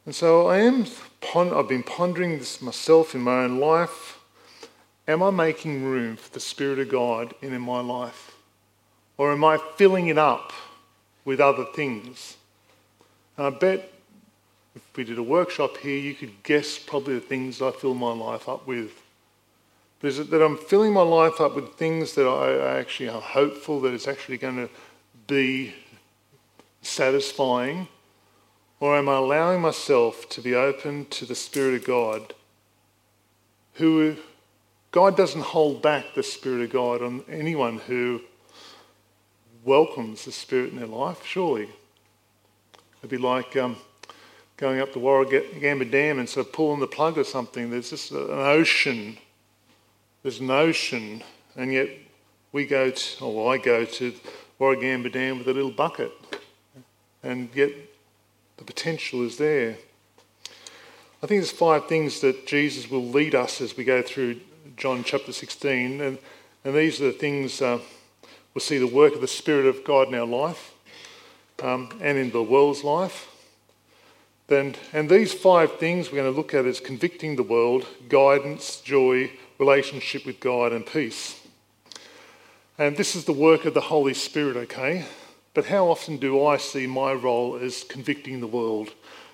And 0.07 0.15
so 0.15 0.47
I 0.47 0.59
am, 0.59 0.87
I've 1.35 1.69
been 1.69 1.83
pondering 1.83 2.39
this 2.39 2.63
myself 2.63 3.17
in 3.17 3.21
my 3.21 3.43
own 3.43 3.59
life. 3.59 4.21
Am 5.09 5.21
I 5.21 5.31
making 5.31 5.83
room 5.83 6.15
for 6.15 6.33
the 6.33 6.39
Spirit 6.39 6.79
of 6.79 6.91
God 6.91 7.35
in 7.43 7.61
my 7.61 7.81
life? 7.81 8.37
Or 9.19 9.33
am 9.33 9.43
I 9.43 9.59
filling 9.75 10.07
it 10.07 10.19
up 10.19 10.53
with 11.25 11.41
other 11.41 11.65
things? 11.75 12.37
And 13.37 13.49
I 13.49 13.51
bet 13.51 13.94
if 14.75 14.82
we 14.97 15.05
did 15.05 15.19
a 15.19 15.23
workshop 15.23 15.76
here, 15.79 15.99
you 15.99 16.15
could 16.15 16.43
guess 16.43 16.79
probably 16.79 17.15
the 17.15 17.21
things 17.21 17.62
I 17.62 17.71
fill 17.71 17.94
my 17.94 18.12
life 18.12 18.49
up 18.49 18.67
with. 18.67 19.03
Is 20.03 20.19
it 20.19 20.31
that 20.31 20.44
I'm 20.44 20.59
filling 20.59 20.93
my 20.93 21.03
life 21.03 21.41
up 21.41 21.55
with 21.55 21.75
things 21.75 22.15
that 22.15 22.26
I 22.26 22.79
actually 22.79 23.09
are 23.09 23.21
hopeful 23.21 23.81
that 23.81 23.94
it's 23.94 24.06
actually 24.06 24.37
going 24.37 24.56
to 24.56 24.69
be 25.26 25.75
satisfying? 26.82 27.88
Or 28.81 28.97
am 28.97 29.09
I 29.09 29.17
allowing 29.17 29.62
myself 29.62 30.29
to 30.31 30.43
be 30.43 30.55
open 30.55 31.06
to 31.06 31.25
the 31.25 31.35
Spirit 31.35 31.75
of 31.75 31.87
God? 31.87 32.35
Who 33.75 34.17
God 34.91 35.17
doesn't 35.17 35.41
hold 35.41 35.81
back 35.81 36.15
the 36.15 36.22
Spirit 36.22 36.63
of 36.63 36.70
God 36.70 37.03
on 37.03 37.25
anyone 37.29 37.79
who 37.79 38.20
welcomes 39.65 40.25
the 40.25 40.32
Spirit 40.32 40.70
in 40.70 40.77
their 40.77 40.87
life, 40.87 41.25
surely. 41.25 41.69
It'd 43.01 43.10
be 43.10 43.17
like 43.17 43.56
um, 43.56 43.77
going 44.56 44.81
up 44.81 44.93
the 44.93 45.01
Warragamba 45.01 45.91
Dam 45.91 46.19
and 46.19 46.29
sort 46.29 46.46
of 46.46 46.53
pulling 46.53 46.81
the 46.81 46.87
plug 46.87 47.19
or 47.19 47.25
something. 47.25 47.70
There's 47.70 47.91
just 47.91 48.13
an 48.13 48.29
ocean. 48.31 49.19
There's 50.23 50.41
an 50.41 50.51
ocean, 50.51 51.23
and 51.56 51.73
yet 51.73 51.89
we 52.53 52.67
go 52.67 52.91
to, 52.91 53.25
or 53.25 53.53
I 53.53 53.58
go 53.58 53.84
to 53.84 54.15
Warragamba 54.61 55.13
Dam 55.13 55.39
with 55.39 55.49
a 55.49 55.53
little 55.53 55.70
bucket, 55.70 56.13
and 57.23 57.49
yet 57.55 57.70
the 58.56 58.65
potential 58.65 59.25
is 59.25 59.37
there. 59.37 59.77
I 61.23 61.27
think 61.27 61.41
there's 61.41 61.51
five 61.51 61.89
things 61.89 62.20
that 62.20 62.46
Jesus 62.46 62.91
will 62.91 63.05
lead 63.05 63.34
us 63.34 63.61
as 63.61 63.77
we 63.77 63.84
go 63.84 64.03
through 64.03 64.41
John 64.77 65.05
chapter 65.05 65.32
16, 65.32 66.01
and, 66.01 66.19
and 66.65 66.75
these 66.75 67.01
are 67.01 67.06
the 67.06 67.13
things 67.13 67.61
uh, 67.61 67.81
we'll 68.55 68.61
see 68.61 68.79
the 68.79 68.87
work 68.87 69.15
of 69.15 69.20
the 69.20 69.29
Spirit 69.29 69.67
of 69.67 69.84
God 69.84 70.08
in 70.08 70.15
our 70.15 70.27
life 70.27 70.75
um, 71.63 71.89
and 72.01 72.17
in 72.17 72.31
the 72.31 72.43
world's 72.43 72.84
life. 72.84 73.29
Then, 74.46 74.74
and 74.93 75.08
these 75.08 75.32
five 75.32 75.79
things 75.79 76.10
we're 76.10 76.20
going 76.20 76.32
to 76.32 76.36
look 76.36 76.53
at 76.53 76.67
is 76.67 76.79
convicting 76.79 77.36
the 77.36 77.43
world, 77.43 77.86
guidance, 78.08 78.81
joy, 78.81 79.31
relationship 79.58 80.27
with 80.27 80.39
God, 80.39 80.72
and 80.72 80.84
peace. 80.84 81.41
And 82.77 82.96
this 82.96 83.17
is 83.17 83.24
the 83.24 83.32
work 83.32 83.65
of 83.65 83.72
the 83.72 83.81
Holy 83.81 84.13
Spirit, 84.13 84.56
okay? 84.56 85.06
But 85.55 85.67
how 85.67 85.86
often 85.86 86.19
do 86.19 86.44
I 86.44 86.58
see 86.58 86.86
my 86.86 87.13
role 87.15 87.56
as 87.56 87.84
convicting 87.84 88.41
the 88.41 88.46
world? 88.46 88.93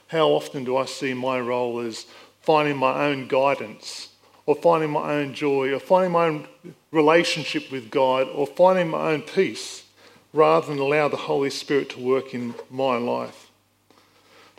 How 0.09 0.29
often 0.29 0.62
do 0.62 0.76
I 0.76 0.85
see 0.85 1.14
my 1.14 1.40
role 1.40 1.81
as 1.81 2.07
finding 2.43 2.76
my 2.76 3.07
own 3.07 3.26
guidance, 3.26 4.11
or 4.47 4.55
finding 4.55 4.90
my 4.90 5.14
own 5.14 5.35
joy, 5.35 5.73
or 5.73 5.81
finding 5.81 6.12
my 6.12 6.26
own 6.26 6.47
relationship 6.93 7.73
with 7.73 7.90
God, 7.90 8.29
or 8.29 8.47
finding 8.47 8.90
my 8.90 9.12
own 9.12 9.23
peace, 9.23 9.85
rather 10.33 10.69
than 10.69 10.79
allow 10.79 11.09
the 11.09 11.17
Holy 11.17 11.50
Spirit 11.50 11.90
to 11.90 12.00
work 12.00 12.33
in 12.33 12.55
my 12.71 12.97
life? 12.97 13.50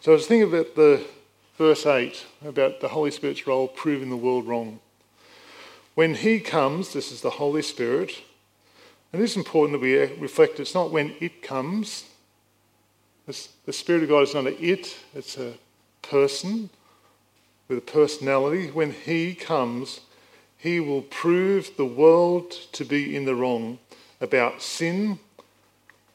So 0.01 0.13
I 0.13 0.15
was 0.15 0.25
thinking 0.25 0.51
about 0.51 0.73
the 0.73 1.05
verse 1.59 1.85
8 1.85 2.25
about 2.43 2.81
the 2.81 2.87
Holy 2.87 3.11
Spirit's 3.11 3.45
role 3.45 3.67
proving 3.67 4.09
the 4.09 4.17
world 4.17 4.47
wrong. 4.47 4.79
When 5.93 6.15
He 6.15 6.39
comes, 6.39 6.93
this 6.93 7.11
is 7.11 7.21
the 7.21 7.29
Holy 7.29 7.61
Spirit, 7.61 8.23
and 9.13 9.21
it 9.21 9.25
is 9.25 9.37
important 9.37 9.79
that 9.79 9.85
we 9.85 9.95
reflect 10.19 10.59
it's 10.59 10.73
not 10.73 10.89
when 10.89 11.13
it 11.19 11.43
comes. 11.43 12.05
the 13.27 13.71
Spirit 13.71 14.01
of 14.01 14.09
God 14.09 14.23
is 14.23 14.33
not 14.33 14.47
an 14.47 14.55
it, 14.59 14.97
it's 15.13 15.37
a 15.37 15.53
person. 16.01 16.71
with 17.67 17.77
a 17.77 17.81
personality. 17.81 18.71
When 18.71 18.93
he 18.93 19.35
comes, 19.35 19.99
he 20.57 20.79
will 20.79 21.03
prove 21.03 21.77
the 21.77 21.85
world 21.85 22.49
to 22.71 22.83
be 22.83 23.15
in 23.15 23.25
the 23.25 23.35
wrong 23.35 23.77
about 24.19 24.63
sin 24.63 25.19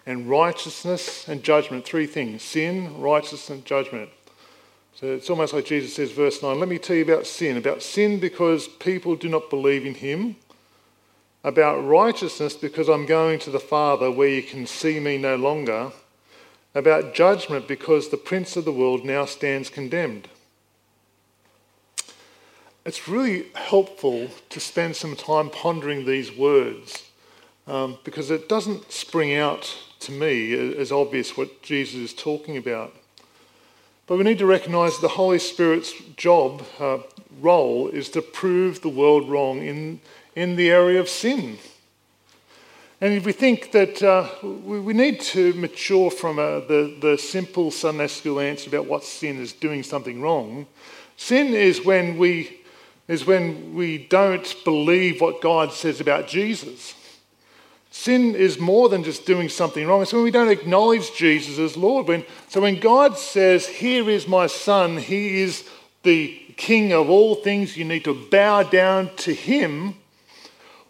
and 0.06 0.30
righteousness 0.30 1.28
and 1.28 1.42
judgment. 1.42 1.84
Three 1.84 2.06
things 2.06 2.42
sin, 2.42 3.00
righteousness, 3.00 3.50
and 3.50 3.64
judgment. 3.64 4.10
So 4.94 5.08
it's 5.08 5.28
almost 5.28 5.52
like 5.52 5.66
Jesus 5.66 5.94
says, 5.94 6.12
verse 6.12 6.42
9, 6.42 6.58
let 6.58 6.70
me 6.70 6.78
tell 6.78 6.96
you 6.96 7.02
about 7.02 7.26
sin. 7.26 7.58
About 7.58 7.82
sin 7.82 8.18
because 8.18 8.66
people 8.66 9.14
do 9.14 9.28
not 9.28 9.50
believe 9.50 9.84
in 9.84 9.94
him. 9.94 10.36
About 11.44 11.86
righteousness 11.86 12.54
because 12.54 12.88
I'm 12.88 13.04
going 13.04 13.38
to 13.40 13.50
the 13.50 13.60
Father 13.60 14.10
where 14.10 14.28
you 14.28 14.42
can 14.42 14.66
see 14.66 14.98
me 14.98 15.18
no 15.18 15.36
longer. 15.36 15.92
About 16.74 17.14
judgment 17.14 17.68
because 17.68 18.08
the 18.08 18.16
prince 18.16 18.56
of 18.56 18.64
the 18.64 18.72
world 18.72 19.04
now 19.04 19.26
stands 19.26 19.68
condemned. 19.68 20.28
It's 22.86 23.06
really 23.06 23.46
helpful 23.54 24.28
to 24.48 24.60
spend 24.60 24.96
some 24.96 25.14
time 25.14 25.50
pondering 25.50 26.06
these 26.06 26.34
words 26.34 27.10
um, 27.66 27.98
because 28.02 28.30
it 28.30 28.48
doesn't 28.48 28.92
spring 28.92 29.34
out 29.34 29.76
to 30.00 30.12
me 30.12 30.76
as 30.76 30.92
obvious 30.92 31.36
what 31.36 31.62
Jesus 31.62 32.00
is 32.00 32.14
talking 32.14 32.56
about. 32.56 32.94
But 34.06 34.18
we 34.18 34.24
need 34.24 34.38
to 34.38 34.46
recognize 34.46 34.98
the 35.00 35.08
Holy 35.08 35.40
Spirit's 35.40 35.92
job, 36.16 36.62
uh, 36.78 36.98
role, 37.40 37.88
is 37.88 38.08
to 38.10 38.22
prove 38.22 38.80
the 38.80 38.88
world 38.88 39.28
wrong 39.28 39.62
in, 39.62 40.00
in 40.36 40.54
the 40.54 40.70
area 40.70 41.00
of 41.00 41.08
sin. 41.08 41.58
And 43.00 43.12
if 43.12 43.26
we 43.26 43.32
think 43.32 43.72
that 43.72 44.02
uh, 44.02 44.28
we, 44.42 44.80
we, 44.80 44.92
need 44.94 45.20
to 45.20 45.52
mature 45.54 46.10
from 46.10 46.38
uh, 46.38 46.60
the, 46.60 46.96
the 47.00 47.18
simple 47.18 47.70
Sunday 47.70 48.06
school 48.06 48.40
answer 48.40 48.70
about 48.70 48.86
what 48.86 49.04
sin 49.04 49.38
is 49.38 49.52
doing 49.52 49.82
something 49.82 50.22
wrong, 50.22 50.66
sin 51.18 51.48
is 51.48 51.84
when 51.84 52.16
we, 52.16 52.60
is 53.06 53.26
when 53.26 53.74
we 53.74 53.98
don't 53.98 54.56
believe 54.64 55.20
what 55.20 55.42
God 55.42 55.72
says 55.72 56.00
about 56.00 56.26
Jesus. 56.26 56.94
Sin 57.98 58.34
is 58.34 58.60
more 58.60 58.90
than 58.90 59.02
just 59.02 59.24
doing 59.24 59.48
something 59.48 59.86
wrong. 59.86 60.02
It's 60.02 60.12
when 60.12 60.22
we 60.22 60.30
don't 60.30 60.50
acknowledge 60.50 61.14
Jesus 61.14 61.58
as 61.58 61.76
Lord. 61.78 62.06
When, 62.06 62.24
so 62.46 62.60
when 62.60 62.78
God 62.78 63.16
says, 63.18 63.66
Here 63.66 64.08
is 64.08 64.28
my 64.28 64.46
son, 64.46 64.98
he 64.98 65.40
is 65.40 65.68
the 66.02 66.38
king 66.56 66.92
of 66.92 67.08
all 67.08 67.36
things, 67.36 67.76
you 67.76 67.84
need 67.84 68.04
to 68.04 68.14
bow 68.30 68.62
down 68.62 69.10
to 69.16 69.34
him, 69.34 69.96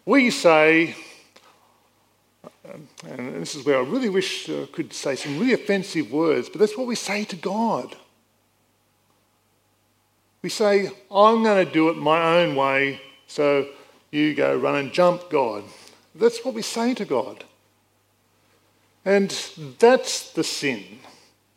we 0.05 0.29
say, 0.29 0.95
and 3.07 3.41
this 3.41 3.55
is 3.55 3.65
where 3.65 3.77
I 3.77 3.81
really 3.83 4.09
wish 4.09 4.49
I 4.49 4.67
could 4.71 4.93
say 4.93 5.15
some 5.15 5.39
really 5.39 5.53
offensive 5.53 6.11
words, 6.11 6.49
but 6.49 6.59
that's 6.59 6.77
what 6.77 6.87
we 6.87 6.95
say 6.95 7.23
to 7.23 7.35
God. 7.37 7.95
We 10.41 10.49
say, 10.49 10.91
I'm 11.09 11.41
going 11.41 11.65
to 11.65 11.71
do 11.71 11.89
it 11.89 11.97
my 11.97 12.37
own 12.41 12.55
way, 12.55 13.01
so 13.27 13.67
you 14.11 14.35
go 14.35 14.55
run 14.55 14.75
and 14.75 14.93
jump, 14.93 15.29
God. 15.29 15.63
That's 16.19 16.43
what 16.43 16.53
we 16.53 16.61
say 16.61 16.93
to 16.95 17.05
God. 17.05 17.43
And 19.05 19.29
that's 19.79 20.31
the 20.33 20.43
sin. 20.43 20.83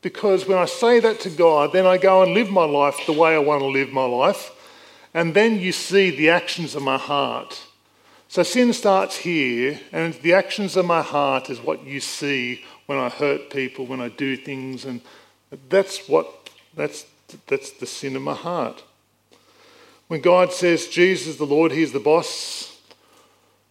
Because 0.03 0.47
when 0.47 0.59
I 0.59 0.67
say 0.67 1.01
that 1.01 1.21
to 1.21 1.31
God, 1.31 1.73
then 1.73 1.87
I 1.87 1.99
go 1.99 2.23
and 2.23 2.33
live 2.33 2.51
my 2.51 2.65
life 2.65 2.97
the 3.07 3.13
way 3.13 3.35
I 3.35 3.39
want 3.39 3.61
to 3.61 3.67
live 3.67 3.93
my 3.93 4.05
life. 4.05 4.53
And 5.13 5.35
then 5.35 5.59
you 5.59 5.73
see 5.73 6.11
the 6.11 6.31
actions 6.31 6.75
of 6.75 6.83
my 6.83 6.97
heart. 6.97 7.61
So 8.29 8.45
sin 8.45 8.73
starts 8.73 9.17
here, 9.17 9.81
and 9.91 10.15
the 10.15 10.35
actions 10.35 10.77
of 10.77 10.87
my 10.87 11.03
heart 11.03 11.51
is 11.51 11.61
what 11.61 11.85
you 11.85 11.99
see 11.99 12.63
when 12.87 12.97
I 12.97 13.09
hurt 13.09 13.51
people, 13.51 13.87
when 13.87 14.01
I 14.01 14.09
do 14.09 14.37
things, 14.37 14.85
and 14.85 15.01
that's 15.69 16.09
what 16.09 16.49
that's 16.77 17.07
that's 17.49 17.73
the 17.73 17.87
sin 17.87 18.15
of 18.15 18.23
my 18.23 18.35
heart. 18.35 18.85
When 20.07 20.21
God 20.21 20.53
says 20.53 20.87
Jesus 20.87 21.37
the 21.37 21.45
Lord, 21.45 21.73
He's 21.73 21.93
the 21.93 21.99
boss, 21.99 22.80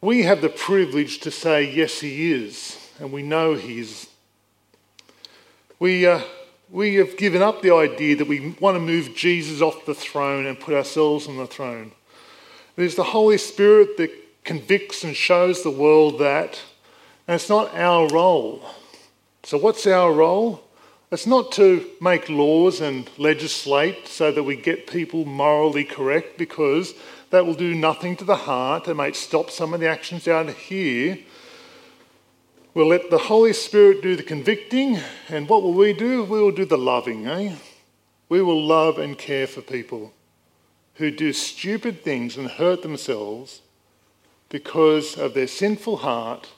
we 0.01 0.23
have 0.23 0.41
the 0.41 0.49
privilege 0.49 1.19
to 1.19 1.31
say, 1.31 1.69
yes, 1.69 1.99
he 1.99 2.31
is, 2.31 2.77
and 2.99 3.11
we 3.11 3.21
know 3.21 3.55
he 3.55 3.79
is. 3.79 4.07
We, 5.77 6.05
uh, 6.05 6.21
we 6.69 6.95
have 6.95 7.17
given 7.17 7.41
up 7.41 7.61
the 7.61 7.73
idea 7.73 8.15
that 8.15 8.27
we 8.27 8.55
want 8.59 8.75
to 8.75 8.79
move 8.79 9.15
Jesus 9.15 9.61
off 9.61 9.85
the 9.85 9.93
throne 9.93 10.45
and 10.45 10.59
put 10.59 10.73
ourselves 10.73 11.27
on 11.27 11.37
the 11.37 11.47
throne. 11.47 11.91
It 12.77 12.83
is 12.83 12.95
the 12.95 13.03
Holy 13.03 13.37
Spirit 13.37 13.97
that 13.97 14.11
convicts 14.45 15.03
and 15.03 15.15
shows 15.15 15.63
the 15.63 15.71
world 15.71 16.19
that, 16.19 16.59
and 17.27 17.35
it's 17.35 17.49
not 17.49 17.75
our 17.75 18.07
role. 18.07 18.63
So, 19.43 19.57
what's 19.57 19.85
our 19.85 20.13
role? 20.13 20.63
It's 21.11 21.25
not 21.25 21.51
to 21.53 21.89
make 21.99 22.29
laws 22.29 22.81
and 22.81 23.09
legislate 23.17 24.07
so 24.07 24.31
that 24.31 24.43
we 24.43 24.55
get 24.55 24.87
people 24.87 25.25
morally 25.25 25.83
correct 25.83 26.37
because 26.37 26.93
that 27.29 27.45
will 27.45 27.53
do 27.53 27.75
nothing 27.75 28.15
to 28.17 28.23
the 28.23 28.35
heart. 28.35 28.87
It 28.87 28.95
might 28.95 29.15
stop 29.15 29.51
some 29.51 29.73
of 29.73 29.79
the 29.79 29.87
actions 29.87 30.25
down 30.25 30.47
here. 30.49 31.19
We'll 32.73 32.87
let 32.87 33.09
the 33.09 33.17
Holy 33.17 33.53
Spirit 33.53 34.01
do 34.01 34.15
the 34.15 34.23
convicting, 34.23 34.99
and 35.27 35.49
what 35.49 35.63
will 35.63 35.73
we 35.73 35.93
do? 35.93 36.23
We 36.23 36.41
will 36.41 36.51
do 36.51 36.65
the 36.65 36.77
loving, 36.77 37.27
eh? 37.27 37.55
We 38.29 38.41
will 38.41 38.63
love 38.63 38.99
and 38.99 39.17
care 39.17 39.47
for 39.47 39.61
people 39.61 40.13
who 40.95 41.11
do 41.11 41.33
stupid 41.33 42.03
things 42.03 42.37
and 42.37 42.47
hurt 42.47 42.81
themselves 42.81 43.61
because 44.49 45.17
of 45.17 45.33
their 45.33 45.47
sinful 45.47 45.97
heart, 45.97 46.49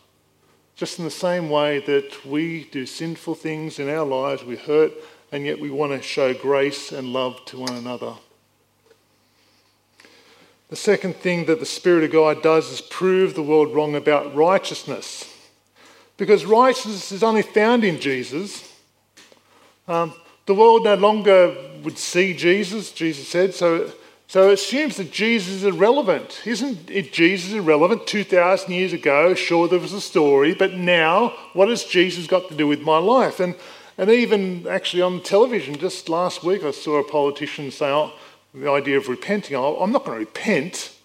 just 0.76 1.00
in 1.00 1.06
the 1.06 1.12
same 1.12 1.50
way 1.50 1.80
that 1.80 2.26
we 2.26 2.66
do 2.72 2.86
sinful 2.86 3.36
things 3.36 3.80
in 3.80 3.90
our 3.90 4.06
lives, 4.06 4.44
we 4.44 4.56
hurt, 4.56 4.92
and 5.32 5.46
yet 5.46 5.60
we 5.60 5.70
want 5.70 5.92
to 5.92 6.02
show 6.02 6.34
grace 6.34 6.92
and 6.92 7.14
love 7.14 7.44
to 7.46 7.58
one 7.58 7.76
another. 7.76 8.16
The 10.72 10.78
second 10.78 11.18
thing 11.18 11.48
that 11.48 11.60
the 11.60 11.66
Spirit 11.66 12.06
of 12.06 12.14
God 12.14 12.42
does 12.42 12.72
is 12.72 12.80
prove 12.80 13.36
the 13.36 13.44
world 13.44 13.76
wrong 13.76 13.94
about 13.94 14.34
righteousness. 14.34 15.30
Because 16.16 16.46
righteousness 16.46 17.12
is 17.12 17.24
only 17.24 17.42
found 17.42 17.84
in 17.84 18.00
Jesus. 18.00 18.74
Um, 19.90 20.14
the 20.46 20.54
world 20.54 20.86
no 20.86 20.96
longer 20.96 21.54
would 21.84 21.98
see 21.98 22.34
Jesus, 22.34 22.94
Jesus 22.94 23.28
said, 23.28 23.54
so, 23.54 23.92
so 24.28 24.50
it 24.50 24.54
assumes 24.54 24.96
that 24.96 25.12
Jesus 25.12 25.56
is 25.56 25.64
irrelevant. 25.66 26.42
Isn't 26.46 26.90
it 26.90 27.12
Jesus 27.12 27.52
irrelevant? 27.52 28.08
2,000 28.08 28.72
years 28.72 28.94
ago, 28.94 29.34
sure, 29.34 29.68
there 29.68 29.78
was 29.78 29.92
a 29.92 30.00
story, 30.00 30.54
but 30.54 30.76
now, 30.76 31.34
what 31.52 31.68
has 31.68 31.84
Jesus 31.84 32.28
got 32.28 32.48
to 32.48 32.56
do 32.56 32.66
with 32.66 32.80
my 32.80 32.98
life? 32.98 33.42
And, 33.42 33.56
and 33.98 34.10
even 34.10 34.66
actually 34.68 35.02
on 35.02 35.22
television, 35.22 35.76
just 35.76 36.08
last 36.08 36.46
week, 36.46 36.64
I 36.64 36.72
saw 36.72 36.98
a 36.98 37.04
politician 37.04 37.72
say, 37.72 37.88
oh, 37.88 38.14
the 38.54 38.70
idea 38.70 38.98
of 38.98 39.08
repenting. 39.08 39.56
I'm 39.56 39.92
not 39.92 40.06
going 40.06 40.20
to 40.20 40.26
repent 40.26 40.96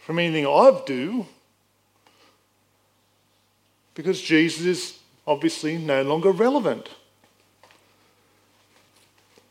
from 0.00 0.18
anything 0.18 0.46
I 0.46 0.80
do 0.86 1.26
because 3.94 4.20
Jesus 4.20 4.64
is 4.64 4.98
obviously 5.26 5.76
no 5.76 6.02
longer 6.02 6.30
relevant. 6.30 6.88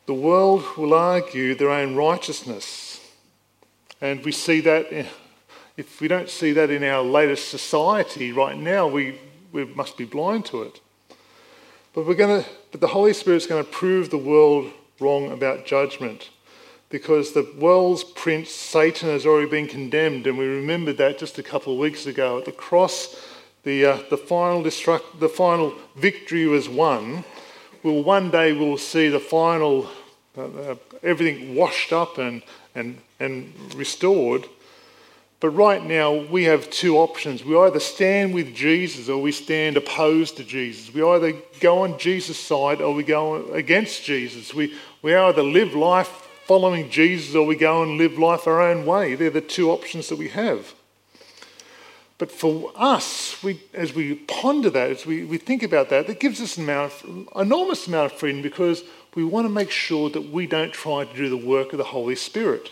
The 0.05 0.13
world 0.13 0.63
will 0.77 0.93
argue 0.93 1.53
their 1.53 1.69
own 1.69 1.95
righteousness. 1.95 3.01
And 3.99 4.23
we 4.23 4.31
see 4.31 4.61
that, 4.61 5.07
if 5.75 5.99
we 5.99 6.07
don't 6.07 6.29
see 6.29 6.53
that 6.53 6.69
in 6.69 6.83
our 6.83 7.03
latest 7.03 7.49
society 7.49 8.31
right 8.31 8.57
now, 8.57 8.87
we, 8.87 9.19
we 9.51 9.65
must 9.65 9.97
be 9.97 10.05
blind 10.05 10.45
to 10.45 10.63
it. 10.63 10.79
But, 11.93 12.05
we're 12.05 12.15
to, 12.15 12.45
but 12.71 12.79
the 12.79 12.87
Holy 12.87 13.13
Spirit 13.13 13.37
is 13.37 13.47
going 13.47 13.63
to 13.63 13.69
prove 13.69 14.09
the 14.09 14.17
world 14.17 14.71
wrong 14.99 15.31
about 15.31 15.65
judgment 15.65 16.29
because 16.89 17.33
the 17.33 17.47
world's 17.57 18.03
prince, 18.03 18.49
Satan, 18.49 19.09
has 19.09 19.25
already 19.25 19.49
been 19.49 19.67
condemned. 19.67 20.25
And 20.25 20.37
we 20.37 20.45
remembered 20.45 20.97
that 20.97 21.19
just 21.19 21.37
a 21.37 21.43
couple 21.43 21.73
of 21.73 21.79
weeks 21.79 22.05
ago. 22.05 22.37
At 22.37 22.45
the 22.45 22.51
cross, 22.51 23.15
the, 23.63 23.85
uh, 23.85 23.99
the, 24.09 24.17
final, 24.17 24.63
destruct, 24.63 25.19
the 25.19 25.29
final 25.29 25.73
victory 25.95 26.45
was 26.45 26.69
won. 26.69 27.25
Well, 27.83 28.03
one 28.03 28.31
day 28.31 28.53
we'll 28.53 28.77
see 28.77 29.09
the 29.09 29.19
final, 29.19 29.89
uh, 30.37 30.45
uh, 30.45 30.75
everything 31.03 31.55
washed 31.55 31.91
up 31.91 32.17
and, 32.17 32.41
and, 32.73 32.99
and 33.19 33.53
restored. 33.75 34.47
But 35.39 35.49
right 35.49 35.83
now, 35.85 36.13
we 36.13 36.45
have 36.45 36.69
two 36.71 36.97
options. 36.97 37.43
We 37.43 37.55
either 37.57 37.79
stand 37.79 38.33
with 38.33 38.55
Jesus 38.55 39.07
or 39.07 39.21
we 39.21 39.31
stand 39.31 39.77
opposed 39.77 40.37
to 40.37 40.43
Jesus. 40.43 40.91
We 40.91 41.03
either 41.03 41.33
go 41.59 41.83
on 41.83 41.99
Jesus' 41.99 42.39
side 42.39 42.81
or 42.81 42.93
we 42.95 43.03
go 43.03 43.51
against 43.51 44.03
Jesus. 44.03 44.53
We, 44.53 44.73
we 45.03 45.13
either 45.13 45.43
live 45.43 45.75
life 45.75 46.26
following 46.47 46.89
Jesus 46.89 47.35
or 47.35 47.45
we 47.45 47.57
go 47.57 47.83
and 47.83 47.97
live 47.97 48.17
life 48.17 48.47
our 48.47 48.61
own 48.61 48.85
way. 48.85 49.15
They're 49.15 49.29
the 49.29 49.41
two 49.41 49.69
options 49.69 50.07
that 50.07 50.17
we 50.17 50.29
have. 50.29 50.73
But 52.17 52.31
for 52.31 52.71
us, 52.73 53.43
we, 53.43 53.61
as 53.73 53.93
we 53.93 54.15
ponder 54.15 54.69
that, 54.69 54.89
as 54.89 55.05
we, 55.05 55.25
we 55.25 55.37
think 55.37 55.61
about 55.61 55.89
that, 55.89 56.07
that 56.07 56.21
gives 56.21 56.39
us 56.39 56.55
an 56.55 56.63
amount 56.63 56.93
of, 57.03 57.27
enormous 57.35 57.85
amount 57.85 58.13
of 58.13 58.17
freedom 58.17 58.41
because 58.41 58.83
we 59.13 59.25
want 59.25 59.45
to 59.45 59.53
make 59.53 59.69
sure 59.69 60.09
that 60.09 60.31
we 60.31 60.47
don't 60.47 60.71
try 60.71 61.03
to 61.03 61.13
do 61.13 61.29
the 61.29 61.35
work 61.35 61.73
of 61.73 61.79
the 61.79 61.83
Holy 61.83 62.15
Spirit. 62.15 62.71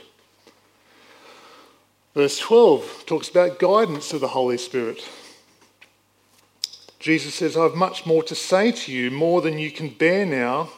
Verse 2.13 2.39
12 2.39 3.03
talks 3.05 3.27
about 3.27 3.59
guidance 3.59 4.13
of 4.13 4.21
the 4.21 4.29
Holy 4.29 4.57
Spirit. 4.57 5.05
Jesus 6.99 7.35
says, 7.35 7.57
I 7.57 7.63
have 7.63 7.75
much 7.75 8.05
more 8.05 8.23
to 8.23 8.35
say 8.35 8.71
to 8.71 8.91
you, 8.91 9.11
more 9.11 9.41
than 9.41 9.59
you 9.59 9.69
can 9.69 9.89
bear 9.89 10.25
now. 10.25 10.69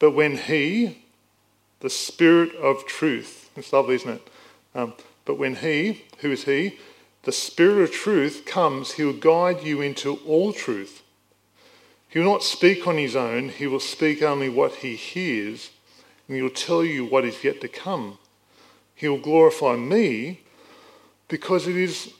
But 0.00 0.10
when 0.10 0.36
He, 0.36 1.03
the 1.84 1.90
Spirit 1.90 2.54
of 2.54 2.86
truth. 2.86 3.50
It's 3.56 3.70
lovely, 3.70 3.96
isn't 3.96 4.08
it? 4.08 4.28
Um, 4.74 4.94
but 5.26 5.38
when 5.38 5.56
He, 5.56 6.04
who 6.20 6.30
is 6.30 6.44
He, 6.44 6.78
the 7.24 7.30
Spirit 7.30 7.82
of 7.82 7.92
truth 7.92 8.46
comes, 8.46 8.92
He 8.92 9.04
will 9.04 9.12
guide 9.12 9.62
you 9.62 9.82
into 9.82 10.16
all 10.26 10.54
truth. 10.54 11.02
He 12.08 12.18
will 12.18 12.32
not 12.32 12.42
speak 12.42 12.86
on 12.86 12.96
His 12.96 13.14
own, 13.14 13.50
He 13.50 13.66
will 13.66 13.80
speak 13.80 14.22
only 14.22 14.48
what 14.48 14.76
He 14.76 14.96
hears, 14.96 15.72
and 16.26 16.36
He 16.36 16.42
will 16.42 16.48
tell 16.48 16.82
you 16.82 17.04
what 17.04 17.26
is 17.26 17.44
yet 17.44 17.60
to 17.60 17.68
come. 17.68 18.16
He 18.94 19.06
will 19.06 19.20
glorify 19.20 19.76
me 19.76 20.40
because 21.28 21.68
it 21.68 21.76
is 21.76 22.14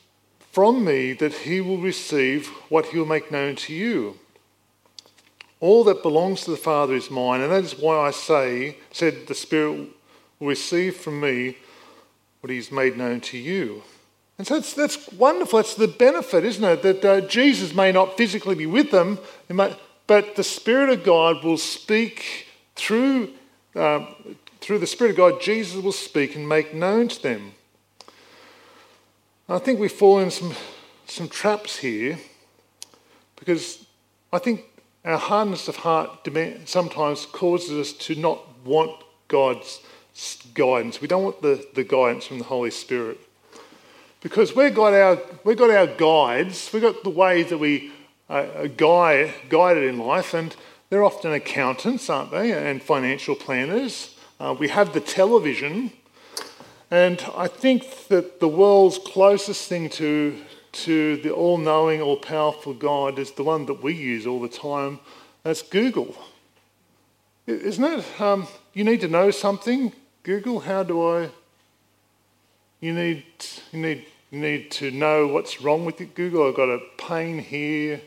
from 0.51 0.85
me 0.85 1.13
that 1.13 1.33
He 1.33 1.59
will 1.59 1.79
receive 1.79 2.49
what 2.69 2.85
He 2.85 2.99
will 2.99 3.07
make 3.07 3.31
known 3.31 3.55
to 3.55 3.73
you. 3.73 4.19
All 5.65 5.83
that 5.85 6.03
belongs 6.03 6.41
to 6.41 6.51
the 6.51 6.57
Father 6.57 6.93
is 6.93 7.09
mine, 7.09 7.41
and 7.41 7.51
that 7.51 7.63
is 7.63 7.75
why 7.75 7.97
I 7.97 8.11
say, 8.11 8.77
said 8.91 9.25
the 9.25 9.33
Spirit 9.33 9.89
will 10.39 10.47
receive 10.47 10.95
from 10.95 11.19
me 11.19 11.57
what 12.41 12.51
He's 12.51 12.71
made 12.71 12.95
known 12.95 13.19
to 13.21 13.37
you. 13.39 13.81
And 14.37 14.45
so 14.45 14.59
that's, 14.59 14.73
that's 14.73 15.11
wonderful. 15.13 15.57
That's 15.57 15.73
the 15.73 15.87
benefit, 15.87 16.45
isn't 16.45 16.63
it? 16.63 16.83
That 16.83 17.03
uh, 17.03 17.21
Jesus 17.21 17.73
may 17.73 17.91
not 17.91 18.15
physically 18.15 18.53
be 18.53 18.67
with 18.67 18.91
them, 18.91 19.17
but 19.47 20.35
the 20.35 20.43
Spirit 20.43 20.89
of 20.89 21.03
God 21.03 21.43
will 21.43 21.57
speak 21.57 22.45
through, 22.75 23.33
uh, 23.75 24.05
through 24.61 24.77
the 24.77 24.85
Spirit 24.85 25.11
of 25.11 25.17
God, 25.17 25.41
Jesus 25.41 25.81
will 25.81 25.91
speak 25.91 26.35
and 26.35 26.47
make 26.47 26.75
known 26.75 27.07
to 27.07 27.23
them. 27.23 27.53
I 29.49 29.57
think 29.57 29.79
we 29.79 29.87
fall 29.87 30.19
in 30.19 30.29
some, 30.29 30.53
some 31.07 31.27
traps 31.27 31.77
here 31.77 32.19
because 33.35 33.83
I 34.31 34.37
think 34.37 34.65
our 35.05 35.17
hardness 35.17 35.67
of 35.67 35.77
heart 35.77 36.27
sometimes 36.65 37.27
causes 37.27 37.71
us 37.79 37.93
to 38.05 38.15
not 38.15 38.41
want 38.65 39.03
God's 39.27 39.79
guidance. 40.53 40.99
We 40.99 41.07
don't 41.07 41.23
want 41.23 41.41
the, 41.41 41.65
the 41.75 41.83
guidance 41.83 42.25
from 42.25 42.39
the 42.39 42.45
Holy 42.45 42.71
Spirit. 42.71 43.19
Because 44.21 44.55
we've 44.55 44.73
got 44.73 44.93
our, 44.93 45.19
we've 45.43 45.57
got 45.57 45.69
our 45.69 45.85
guides, 45.85 46.71
we've 46.73 46.81
got 46.81 47.03
the 47.03 47.11
ways 47.11 47.49
that 47.49 47.59
we 47.59 47.91
are 48.27 48.67
guide, 48.67 49.33
guided 49.49 49.83
in 49.83 49.99
life, 49.99 50.33
and 50.33 50.55
they're 50.89 51.03
often 51.03 51.31
accountants, 51.31 52.09
aren't 52.09 52.31
they, 52.31 52.51
and 52.51 52.81
financial 52.81 53.35
planners. 53.35 54.15
Uh, 54.39 54.55
we 54.57 54.69
have 54.69 54.93
the 54.93 54.99
television, 54.99 55.91
and 56.89 57.23
I 57.35 57.47
think 57.47 58.07
that 58.07 58.39
the 58.39 58.47
world's 58.47 58.97
closest 58.97 59.69
thing 59.69 59.89
to 59.91 60.41
to 60.75 61.17
the 61.17 61.31
all 61.31 61.57
knowing, 61.57 62.01
all 62.01 62.17
powerful 62.17 62.73
God 62.73 63.17
is 63.17 63.31
the 63.31 63.43
one 63.43 63.65
that 63.67 63.81
we 63.81 63.93
use 63.93 64.27
all 64.27 64.41
the 64.41 64.49
time. 64.49 64.99
That's 65.43 65.61
Google. 65.61 66.15
Isn't 67.47 67.83
it? 67.83 68.21
Um, 68.21 68.47
you 68.73 68.83
need 68.83 69.01
to 69.01 69.07
know 69.07 69.31
something. 69.31 69.93
Google, 70.23 70.59
how 70.59 70.83
do 70.83 71.01
I? 71.01 71.29
You 72.81 72.93
need, 72.93 73.23
you 73.71 73.79
need, 73.79 74.05
you 74.31 74.39
need 74.39 74.71
to 74.71 74.91
know 74.91 75.27
what's 75.27 75.61
wrong 75.61 75.85
with 75.85 76.01
it. 76.01 76.15
Google, 76.15 76.47
I've 76.47 76.55
got 76.55 76.69
a 76.69 76.79
pain 76.97 77.39
here. 77.39 78.01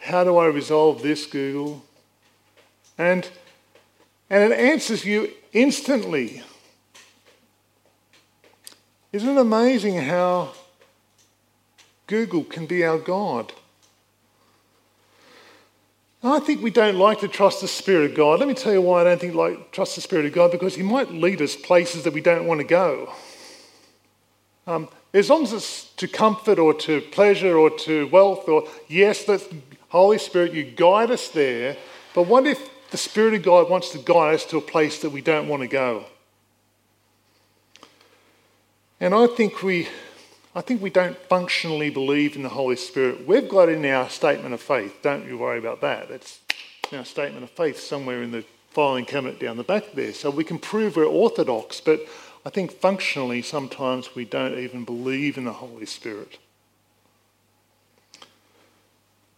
How 0.00 0.24
do 0.24 0.36
I 0.36 0.46
resolve 0.46 1.02
this, 1.02 1.26
Google? 1.26 1.84
And, 2.96 3.28
and 4.28 4.52
it 4.52 4.58
answers 4.58 5.04
you 5.04 5.30
instantly. 5.52 6.42
Isn't 9.12 9.28
it 9.28 9.38
amazing 9.38 9.96
how 10.02 10.52
Google 12.08 12.42
can 12.42 12.66
be 12.66 12.84
our 12.84 12.98
God? 12.98 13.52
I 16.22 16.40
think 16.40 16.62
we 16.62 16.70
don't 16.70 16.96
like 16.96 17.20
to 17.20 17.28
trust 17.28 17.60
the 17.60 17.68
Spirit 17.68 18.10
of 18.10 18.16
God. 18.16 18.40
Let 18.40 18.48
me 18.48 18.54
tell 18.54 18.72
you 18.72 18.82
why 18.82 19.02
I 19.02 19.04
don't 19.04 19.20
think 19.20 19.36
like 19.36 19.70
trust 19.70 19.94
the 19.94 20.00
Spirit 20.00 20.26
of 20.26 20.32
God 20.32 20.50
because 20.50 20.74
He 20.74 20.82
might 20.82 21.12
lead 21.12 21.40
us 21.40 21.54
places 21.54 22.02
that 22.02 22.12
we 22.12 22.20
don't 22.20 22.46
want 22.46 22.60
to 22.60 22.66
go. 22.66 23.12
Um, 24.66 24.88
as 25.14 25.30
long 25.30 25.44
as 25.44 25.52
it's 25.52 25.84
to 25.92 26.08
comfort 26.08 26.58
or 26.58 26.74
to 26.74 27.00
pleasure 27.00 27.56
or 27.56 27.70
to 27.70 28.08
wealth, 28.08 28.48
or 28.48 28.68
yes, 28.88 29.24
the 29.24 29.42
Holy 29.90 30.18
Spirit, 30.18 30.52
you 30.52 30.64
guide 30.64 31.10
us 31.10 31.28
there. 31.28 31.76
But 32.14 32.24
what 32.24 32.46
if 32.46 32.68
the 32.90 32.98
Spirit 32.98 33.34
of 33.34 33.42
God 33.42 33.70
wants 33.70 33.90
to 33.90 33.98
guide 33.98 34.34
us 34.34 34.44
to 34.46 34.58
a 34.58 34.60
place 34.60 35.00
that 35.02 35.10
we 35.10 35.20
don't 35.20 35.46
want 35.46 35.62
to 35.62 35.68
go? 35.68 36.04
And 39.00 39.14
I 39.14 39.28
think 39.28 39.62
we, 39.62 39.88
I 40.58 40.60
think 40.60 40.82
we 40.82 40.90
don't 40.90 41.16
functionally 41.28 41.88
believe 41.88 42.34
in 42.34 42.42
the 42.42 42.48
Holy 42.48 42.74
Spirit. 42.74 43.28
We've 43.28 43.48
got 43.48 43.68
in 43.68 43.84
our 43.84 44.08
statement 44.08 44.52
of 44.52 44.60
faith, 44.60 45.02
don't 45.02 45.24
you 45.24 45.38
worry 45.38 45.56
about 45.56 45.80
that. 45.82 46.10
It's 46.10 46.40
our 46.92 47.04
statement 47.04 47.44
of 47.44 47.50
faith 47.50 47.78
somewhere 47.78 48.24
in 48.24 48.32
the 48.32 48.44
filing 48.70 49.04
cabinet 49.04 49.38
down 49.38 49.56
the 49.56 49.62
back 49.62 49.92
there. 49.92 50.12
So 50.12 50.30
we 50.30 50.42
can 50.42 50.58
prove 50.58 50.96
we're 50.96 51.04
orthodox, 51.04 51.80
but 51.80 52.00
I 52.44 52.50
think 52.50 52.72
functionally 52.72 53.40
sometimes 53.40 54.16
we 54.16 54.24
don't 54.24 54.58
even 54.58 54.84
believe 54.84 55.38
in 55.38 55.44
the 55.44 55.52
Holy 55.52 55.86
Spirit. 55.86 56.38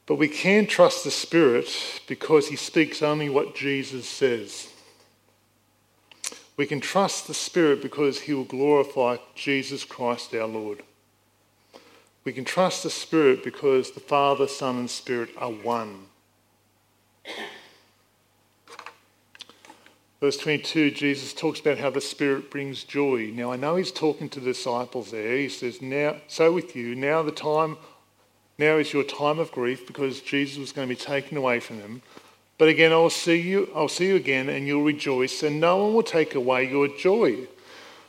But 0.06 0.14
we 0.14 0.26
can 0.26 0.66
trust 0.66 1.04
the 1.04 1.10
Spirit 1.10 2.00
because 2.06 2.48
he 2.48 2.56
speaks 2.56 3.02
only 3.02 3.28
what 3.28 3.54
Jesus 3.54 4.08
says. 4.08 4.68
We 6.56 6.64
can 6.64 6.80
trust 6.80 7.26
the 7.26 7.34
Spirit 7.34 7.82
because 7.82 8.20
He 8.20 8.34
will 8.34 8.44
glorify 8.44 9.16
Jesus 9.34 9.84
Christ 9.84 10.34
our 10.34 10.46
Lord. 10.46 10.82
We 12.24 12.32
can 12.32 12.44
trust 12.44 12.82
the 12.82 12.90
Spirit 12.90 13.42
because 13.42 13.92
the 13.92 14.00
Father, 14.00 14.46
Son, 14.46 14.76
and 14.76 14.90
Spirit 14.90 15.30
are 15.38 15.50
one. 15.50 16.06
Verse 20.20 20.36
22, 20.36 20.90
Jesus 20.90 21.32
talks 21.32 21.60
about 21.60 21.78
how 21.78 21.88
the 21.88 22.00
Spirit 22.00 22.50
brings 22.50 22.84
joy. 22.84 23.30
Now, 23.34 23.52
I 23.52 23.56
know 23.56 23.76
he's 23.76 23.90
talking 23.90 24.28
to 24.30 24.40
the 24.40 24.52
disciples 24.52 25.10
there. 25.10 25.38
He 25.38 25.48
says, 25.48 25.80
Now, 25.80 26.16
so 26.28 26.52
with 26.52 26.76
you, 26.76 26.94
now 26.94 27.22
the 27.22 27.32
time, 27.32 27.78
now 28.58 28.76
is 28.76 28.92
your 28.92 29.02
time 29.02 29.38
of 29.38 29.50
grief 29.50 29.86
because 29.86 30.20
Jesus 30.20 30.58
was 30.58 30.72
going 30.72 30.86
to 30.86 30.94
be 30.94 31.00
taken 31.00 31.38
away 31.38 31.58
from 31.58 31.78
them. 31.78 32.02
But 32.58 32.68
again, 32.68 32.92
I'll 32.92 33.08
see 33.08 33.40
you, 33.40 33.70
I'll 33.74 33.88
see 33.88 34.08
you 34.08 34.16
again 34.16 34.50
and 34.50 34.66
you'll 34.66 34.84
rejoice, 34.84 35.42
and 35.42 35.58
no 35.58 35.82
one 35.82 35.94
will 35.94 36.02
take 36.02 36.34
away 36.34 36.68
your 36.68 36.88
joy. 36.88 37.48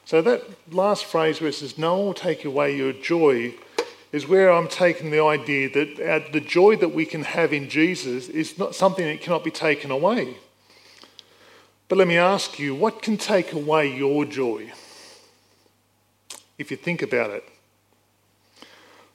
So 0.03 0.21
that 0.21 0.43
last 0.73 1.05
phrase 1.05 1.39
where 1.39 1.51
it 1.51 1.53
says, 1.53 1.77
no 1.77 1.95
one 1.95 2.07
will 2.07 2.13
take 2.13 2.43
away 2.43 2.75
your 2.75 2.91
joy, 2.91 3.53
is 4.11 4.27
where 4.27 4.51
I'm 4.51 4.67
taking 4.67 5.09
the 5.09 5.23
idea 5.23 5.69
that 5.69 6.33
the 6.33 6.41
joy 6.41 6.75
that 6.77 6.93
we 6.93 7.05
can 7.05 7.23
have 7.23 7.53
in 7.53 7.69
Jesus 7.69 8.27
is 8.27 8.57
not 8.57 8.75
something 8.75 9.05
that 9.05 9.21
cannot 9.21 9.43
be 9.43 9.51
taken 9.51 9.89
away. 9.89 10.35
But 11.87 11.97
let 11.97 12.07
me 12.07 12.17
ask 12.17 12.59
you, 12.59 12.75
what 12.75 13.01
can 13.01 13.17
take 13.17 13.53
away 13.53 13.93
your 13.93 14.25
joy? 14.25 14.71
If 16.57 16.71
you 16.71 16.77
think 16.77 17.01
about 17.01 17.31
it. 17.31 17.43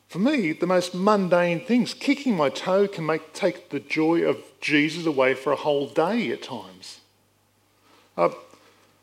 For 0.08 0.18
me, 0.18 0.52
the 0.52 0.66
most 0.66 0.94
mundane 0.94 1.64
things, 1.64 1.92
kicking 1.92 2.36
my 2.36 2.48
toe 2.48 2.88
can 2.88 3.04
make, 3.04 3.32
take 3.32 3.70
the 3.70 3.80
joy 3.80 4.22
of 4.22 4.38
Jesus 4.60 5.04
away 5.04 5.34
for 5.34 5.52
a 5.52 5.56
whole 5.56 5.88
day 5.88 6.30
at 6.30 6.42
times. 6.42 7.00
Uh, 8.16 8.30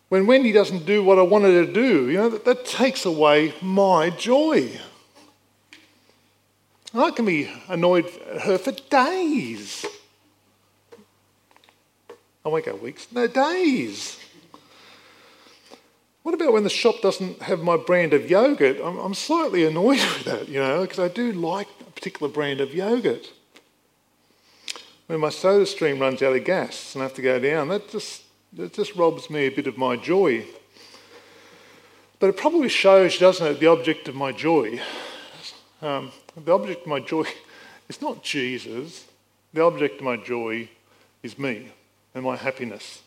when 0.10 0.26
Wendy 0.28 0.52
doesn't 0.52 0.86
do 0.86 1.04
what 1.04 1.20
I 1.20 1.24
wanted 1.24 1.66
to 1.66 1.74
do, 1.74 2.10
you 2.10 2.18
know, 2.18 2.30
that, 2.30 2.46
that 2.46 2.66
takes 2.66 3.06
away 3.06 3.54
my 3.62 4.10
joy. 4.10 4.80
I 6.94 7.10
can 7.12 7.26
be 7.26 7.50
annoyed 7.68 8.06
at 8.06 8.42
her 8.44 8.58
for 8.58 8.72
days. 8.72 9.86
I 12.46 12.50
won't 12.50 12.66
go 12.66 12.76
weeks, 12.76 13.08
no, 13.12 13.26
days. 13.26 14.20
What 16.24 16.36
about 16.36 16.54
when 16.54 16.64
the 16.64 16.70
shop 16.70 17.02
doesn't 17.02 17.42
have 17.42 17.62
my 17.62 17.78
brand 17.78 18.14
of 18.14 18.30
yogurt? 18.30 18.78
I'm, 18.84 18.98
I'm 18.98 19.14
slightly 19.14 19.66
annoyed 19.66 20.00
with 20.00 20.24
that, 20.26 20.50
you 20.50 20.60
know, 20.60 20.82
because 20.82 21.00
I 21.00 21.08
do 21.08 21.32
like 21.32 21.68
a 21.82 21.92
particular 21.92 22.32
brand 22.32 22.62
of 22.62 22.74
yogurt. 22.74 23.32
When 25.08 25.20
my 25.20 25.30
soda 25.30 25.66
stream 25.66 26.00
runs 26.00 26.22
out 26.22 26.36
of 26.36 26.46
gas 26.46 26.96
and 26.96 27.02
I 27.02 27.06
have 27.06 27.16
to 27.16 27.22
go 27.22 27.40
down, 27.40 27.70
that 27.70 27.90
just, 27.90 28.24
that 28.54 28.74
just 28.74 28.96
robs 28.96 29.30
me 29.30 29.48
a 29.48 29.50
bit 29.50 29.68
of 29.68 29.78
my 29.78 29.96
joy. 29.96 30.46
But 32.20 32.30
it 32.30 32.38
probably 32.38 32.70
shows, 32.70 33.18
doesn't 33.18 33.46
it, 33.46 33.60
the 33.60 33.68
object 33.68 34.08
of 34.08 34.16
my 34.16 34.32
joy. 34.32 34.80
Um, 35.84 36.14
the 36.46 36.54
object 36.54 36.84
of 36.84 36.88
my 36.88 37.02
joy 37.02 37.26
is 37.90 38.02
not 38.02 38.24
Jesus. 38.24 39.06
The 39.54 39.62
object 39.62 40.00
of 40.00 40.06
my 40.06 40.16
joy 40.16 40.70
is 41.22 41.38
me 41.38 41.74
and 42.16 42.24
my 42.24 42.38
happiness. 42.38 43.02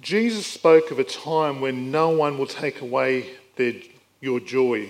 Jesus 0.00 0.46
spoke 0.46 0.90
of 0.90 0.98
a 0.98 1.04
time 1.04 1.60
when 1.60 1.90
no 1.90 2.08
one 2.08 2.38
will 2.38 2.46
take 2.46 2.80
away 2.80 3.32
their, 3.56 3.74
your 4.22 4.40
joy. 4.40 4.88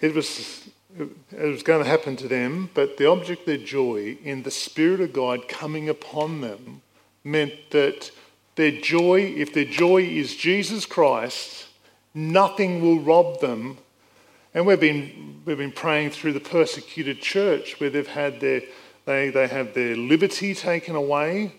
It 0.00 0.14
was, 0.14 0.68
it 0.96 1.48
was 1.48 1.64
going 1.64 1.82
to 1.82 1.90
happen 1.90 2.14
to 2.16 2.28
them, 2.28 2.70
but 2.74 2.98
the 2.98 3.06
object 3.06 3.40
of 3.40 3.46
their 3.46 3.66
joy 3.66 4.16
in 4.22 4.44
the 4.44 4.50
Spirit 4.52 5.00
of 5.00 5.12
God 5.12 5.48
coming 5.48 5.88
upon 5.88 6.40
them 6.40 6.82
meant 7.24 7.52
that 7.70 8.12
their 8.54 8.70
joy, 8.70 9.22
if 9.22 9.52
their 9.52 9.64
joy 9.64 10.02
is 10.02 10.36
Jesus 10.36 10.86
Christ, 10.86 11.66
nothing 12.14 12.80
will 12.80 13.00
rob 13.00 13.40
them. 13.40 13.78
And 14.54 14.66
we've 14.66 14.80
been, 14.80 15.42
we've 15.44 15.58
been 15.58 15.72
praying 15.72 16.10
through 16.10 16.32
the 16.32 16.40
persecuted 16.40 17.20
church 17.20 17.78
where 17.80 17.90
they've 17.90 18.06
had 18.06 18.40
their, 18.40 18.62
they, 19.04 19.30
they 19.30 19.46
have 19.46 19.74
their 19.74 19.96
liberty 19.96 20.54
taken 20.54 20.96
away, 20.96 21.52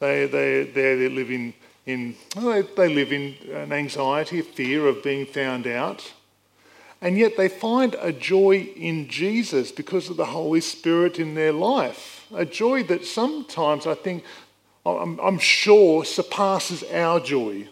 They, 0.00 0.26
they, 0.26 0.64
they 0.64 1.08
live 1.08 1.30
in, 1.30 1.54
in 1.86 2.14
they, 2.36 2.62
they 2.76 2.94
live 2.94 3.12
in 3.12 3.36
an 3.52 3.72
anxiety, 3.72 4.42
fear 4.42 4.86
of 4.86 5.02
being 5.02 5.24
found 5.24 5.66
out. 5.66 6.12
And 7.00 7.16
yet 7.18 7.36
they 7.36 7.48
find 7.48 7.96
a 8.00 8.12
joy 8.12 8.72
in 8.76 9.08
Jesus 9.08 9.72
because 9.72 10.10
of 10.10 10.16
the 10.16 10.26
Holy 10.26 10.60
Spirit 10.60 11.18
in 11.18 11.34
their 11.34 11.52
life. 11.52 12.26
A 12.34 12.44
joy 12.44 12.82
that 12.84 13.04
sometimes 13.04 13.86
I 13.86 13.94
think, 13.94 14.24
I'm, 14.84 15.18
I'm 15.20 15.38
sure, 15.38 16.04
surpasses 16.04 16.82
our 16.92 17.20
joy, 17.20 17.68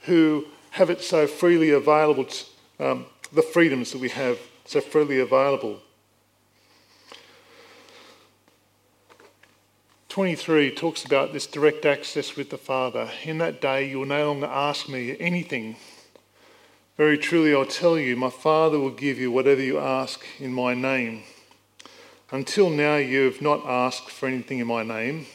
who 0.00 0.46
have 0.70 0.90
it 0.90 1.02
so 1.02 1.26
freely 1.26 1.70
available, 1.70 2.24
to, 2.24 2.44
um, 2.78 3.06
the 3.32 3.42
freedoms 3.42 3.92
that 3.92 4.00
we 4.00 4.08
have 4.08 4.38
so 4.64 4.80
freely 4.80 5.20
available. 5.20 5.80
23 10.08 10.74
talks 10.74 11.04
about 11.04 11.32
this 11.32 11.46
direct 11.46 11.86
access 11.86 12.34
with 12.34 12.50
the 12.50 12.58
Father. 12.58 13.08
In 13.22 13.38
that 13.38 13.60
day, 13.60 13.88
you 13.88 14.00
will 14.00 14.06
no 14.06 14.26
longer 14.26 14.46
ask 14.46 14.88
me 14.88 15.16
anything. 15.20 15.76
Very 16.96 17.16
truly, 17.16 17.54
I'll 17.54 17.64
tell 17.64 17.96
you, 17.96 18.16
my 18.16 18.28
Father 18.28 18.78
will 18.78 18.90
give 18.90 19.18
you 19.18 19.30
whatever 19.30 19.62
you 19.62 19.78
ask 19.78 20.24
in 20.40 20.52
my 20.52 20.74
name. 20.74 21.22
Until 22.32 22.70
now, 22.70 22.96
you 22.96 23.24
have 23.24 23.40
not 23.40 23.64
asked 23.64 24.10
for 24.10 24.26
anything 24.26 24.58
in 24.58 24.66
my 24.66 24.82
name. 24.82 25.26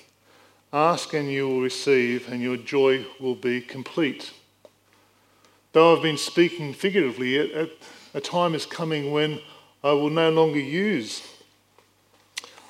Ask 0.74 1.14
and 1.14 1.32
you 1.32 1.48
will 1.48 1.62
receive, 1.62 2.30
and 2.30 2.42
your 2.42 2.58
joy 2.58 3.06
will 3.20 3.36
be 3.36 3.62
complete. 3.62 4.34
Though 5.76 5.94
I've 5.94 6.02
been 6.02 6.18
speaking 6.18 6.74
figuratively, 6.74 7.36
a 8.14 8.22
time 8.22 8.56
is 8.56 8.66
coming 8.66 9.12
when 9.12 9.42
I 9.84 9.92
will 9.92 10.10
no 10.10 10.30
longer 10.30 10.58
use 10.58 11.22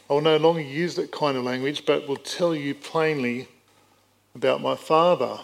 I 0.09 0.13
will 0.13 0.21
no 0.21 0.37
longer 0.37 0.61
use 0.61 0.95
that 0.95 1.11
kind 1.11 1.37
of 1.37 1.43
language, 1.43 1.85
but 1.85 2.07
will 2.07 2.15
tell 2.15 2.55
you 2.55 2.75
plainly 2.75 3.47
about 4.35 4.61
my 4.61 4.75
Father. 4.75 5.39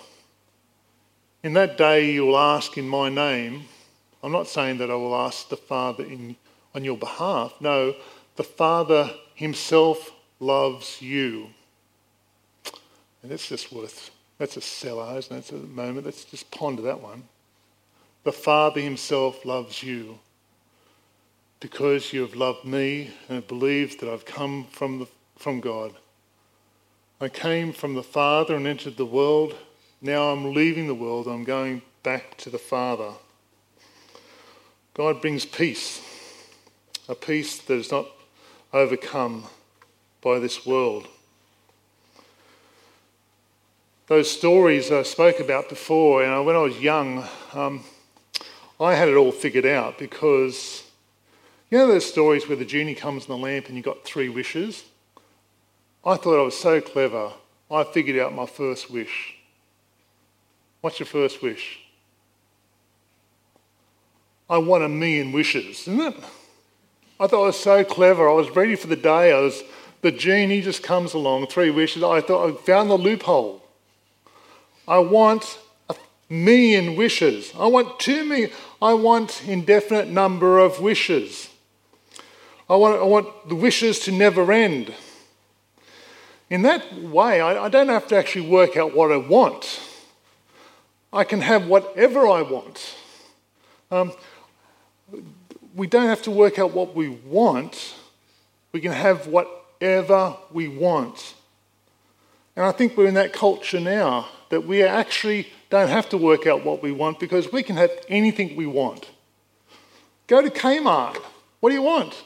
In 1.44 1.54
that 1.54 1.78
day, 1.78 2.12
you 2.12 2.26
will 2.26 2.38
ask 2.38 2.78
in 2.78 2.88
my 2.88 3.10
name. 3.10 3.66
I'm 4.24 4.32
not 4.32 4.48
saying 4.48 4.78
that 4.78 4.92
I 4.92 4.96
will 4.96 5.16
ask 5.16 5.50
the 5.50 5.58
Father 5.58 6.04
in, 6.04 6.36
on 6.76 6.84
your 6.84 6.98
behalf. 6.98 7.54
No, 7.60 7.96
the 8.36 8.44
Father 8.44 9.10
Himself 9.34 10.12
loves 10.40 11.02
you. 11.02 11.50
And 13.24 13.32
that's 13.32 13.48
just 13.48 13.72
worth, 13.72 14.12
that's 14.38 14.58
a 14.58 14.62
Selah, 14.62 15.16
isn't 15.18 15.38
it? 15.38 15.52
A 15.52 15.56
moment. 15.56 16.06
Let's 16.06 16.26
just 16.26 16.52
ponder 16.52 16.84
that 16.84 17.02
one. 17.02 17.24
The 18.24 18.32
Father 18.32 18.82
Himself 18.82 19.46
loves 19.46 19.82
you 19.82 20.20
because 21.60 22.14
you 22.14 22.22
have 22.22 22.36
loved 22.36 22.66
me 22.66 23.12
and 23.30 23.48
believed 23.48 24.00
that 24.00 24.12
I've 24.12 24.26
come 24.26 24.66
from, 24.72 25.00
the, 25.00 25.08
from 25.38 25.60
God. 25.60 25.94
I 27.20 27.30
came 27.30 27.72
from 27.74 27.96
the 27.96 28.04
Father 28.04 28.56
and 28.56 28.68
entered 28.68 28.98
the 28.98 29.06
world. 29.06 29.56
Now 30.02 30.32
I'm 30.32 30.54
leaving 30.54 30.88
the 30.88 30.96
world. 30.96 31.28
I'm 31.28 31.44
going 31.44 31.82
back 32.04 32.38
to 32.38 32.50
the 32.50 32.58
Father. 32.58 33.12
God 34.94 35.22
brings 35.22 35.46
peace, 35.46 36.02
a 37.08 37.16
peace 37.16 37.60
that 37.60 37.76
is 37.76 37.92
not 37.92 38.08
overcome 38.74 39.46
by 40.22 40.40
this 40.40 40.66
world. 40.66 41.08
Those 44.08 44.30
stories 44.30 44.92
I 44.92 45.04
spoke 45.04 45.40
about 45.40 45.70
before, 45.70 46.24
you 46.24 46.28
know, 46.28 46.44
when 46.44 46.56
I 46.56 46.60
was 46.60 46.78
young, 46.80 47.24
um, 47.54 47.84
I 48.82 48.96
had 48.96 49.08
it 49.08 49.16
all 49.16 49.32
figured 49.32 49.66
out 49.66 50.00
because 50.00 50.84
you 51.70 51.78
know 51.78 51.88
those 51.88 52.06
stories 52.06 52.48
where 52.48 52.58
the 52.58 52.66
genie 52.66 52.96
comes 52.96 53.26
in 53.26 53.32
the 53.32 53.38
lamp 53.38 53.68
and 53.68 53.78
you 53.78 53.84
got 53.84 54.04
three 54.04 54.28
wishes? 54.28 54.84
I 56.04 56.16
thought 56.16 56.40
I 56.40 56.44
was 56.44 56.58
so 56.58 56.82
clever. 56.82 57.32
I 57.70 57.84
figured 57.84 58.18
out 58.20 58.34
my 58.34 58.48
first 58.48 58.90
wish. 58.90 59.36
What's 60.82 61.00
your 61.00 61.06
first 61.06 61.44
wish? 61.44 61.80
I 64.50 64.58
want 64.58 64.84
a 64.84 64.90
million 64.90 65.32
wishes, 65.32 65.88
isn't 65.88 66.02
it? 66.02 66.16
I 67.20 67.28
thought 67.28 67.44
I 67.44 67.48
was 67.48 67.60
so 67.60 67.84
clever. 67.84 68.28
I 68.28 68.34
was 68.34 68.50
ready 68.50 68.76
for 68.76 68.88
the 68.88 68.96
day. 68.96 69.32
I 69.32 69.40
was 69.40 69.64
the 70.02 70.12
genie 70.12 70.62
just 70.62 70.82
comes 70.82 71.14
along, 71.14 71.48
three 71.48 71.70
wishes. 71.70 72.04
I 72.04 72.22
thought 72.22 72.50
I 72.50 72.56
found 72.64 72.90
the 72.90 72.98
loophole. 72.98 73.64
I 74.88 74.98
want 74.98 75.60
a 75.90 75.96
million 76.30 76.96
wishes. 76.96 77.54
I 77.58 77.68
want 77.68 78.00
two 78.00 78.26
million. 78.26 78.50
I 78.82 78.96
want 78.96 79.44
indefinite 79.48 80.08
number 80.08 80.58
of 80.58 80.80
wishes. 80.80 81.50
I 82.68 82.76
want, 82.76 83.00
I 83.00 83.04
want 83.04 83.48
the 83.48 83.56
wishes 83.56 84.00
to 84.02 84.12
never 84.12 84.52
end. 84.52 84.94
In 86.50 86.64
that 86.64 86.94
way, 86.96 87.42
I, 87.42 87.66
I 87.66 87.70
don't 87.70 87.90
have 87.90 88.08
to 88.08 88.18
actually 88.18 88.50
work 88.50 88.78
out 88.78 88.96
what 88.96 89.12
I 89.12 89.18
want. 89.18 89.80
I 91.14 91.24
can 91.24 91.42
have 91.42 91.68
whatever 91.68 92.28
I 92.28 92.42
want. 92.42 92.96
Um, 93.92 94.14
we 95.76 95.86
don't 95.86 96.08
have 96.08 96.24
to 96.24 96.32
work 96.32 96.58
out 96.58 96.72
what 96.74 96.96
we 96.96 97.10
want. 97.10 97.96
We 98.72 98.82
can 98.82 98.94
have 98.94 99.28
whatever 99.28 100.36
we 100.52 100.68
want. 100.68 101.36
And 102.56 102.66
I 102.66 102.72
think 102.72 102.98
we're 102.98 103.08
in 103.08 103.14
that 103.14 103.32
culture 103.32 103.80
now 103.80 104.28
that 104.52 104.68
we 104.68 104.84
actually 104.84 105.48
don't 105.70 105.90
have 105.90 106.08
to 106.10 106.18
work 106.18 106.46
out 106.46 106.64
what 106.64 106.84
we 106.84 106.92
want 106.92 107.20
because 107.20 107.52
we 107.52 107.64
can 107.64 107.78
have 107.78 107.90
anything 108.08 108.56
we 108.56 108.68
want. 108.68 109.10
Go 110.28 110.42
to 110.42 110.50
Kmart. 110.50 111.18
What 111.60 111.70
do 111.70 111.76
you 111.76 111.82
want? 111.82 112.24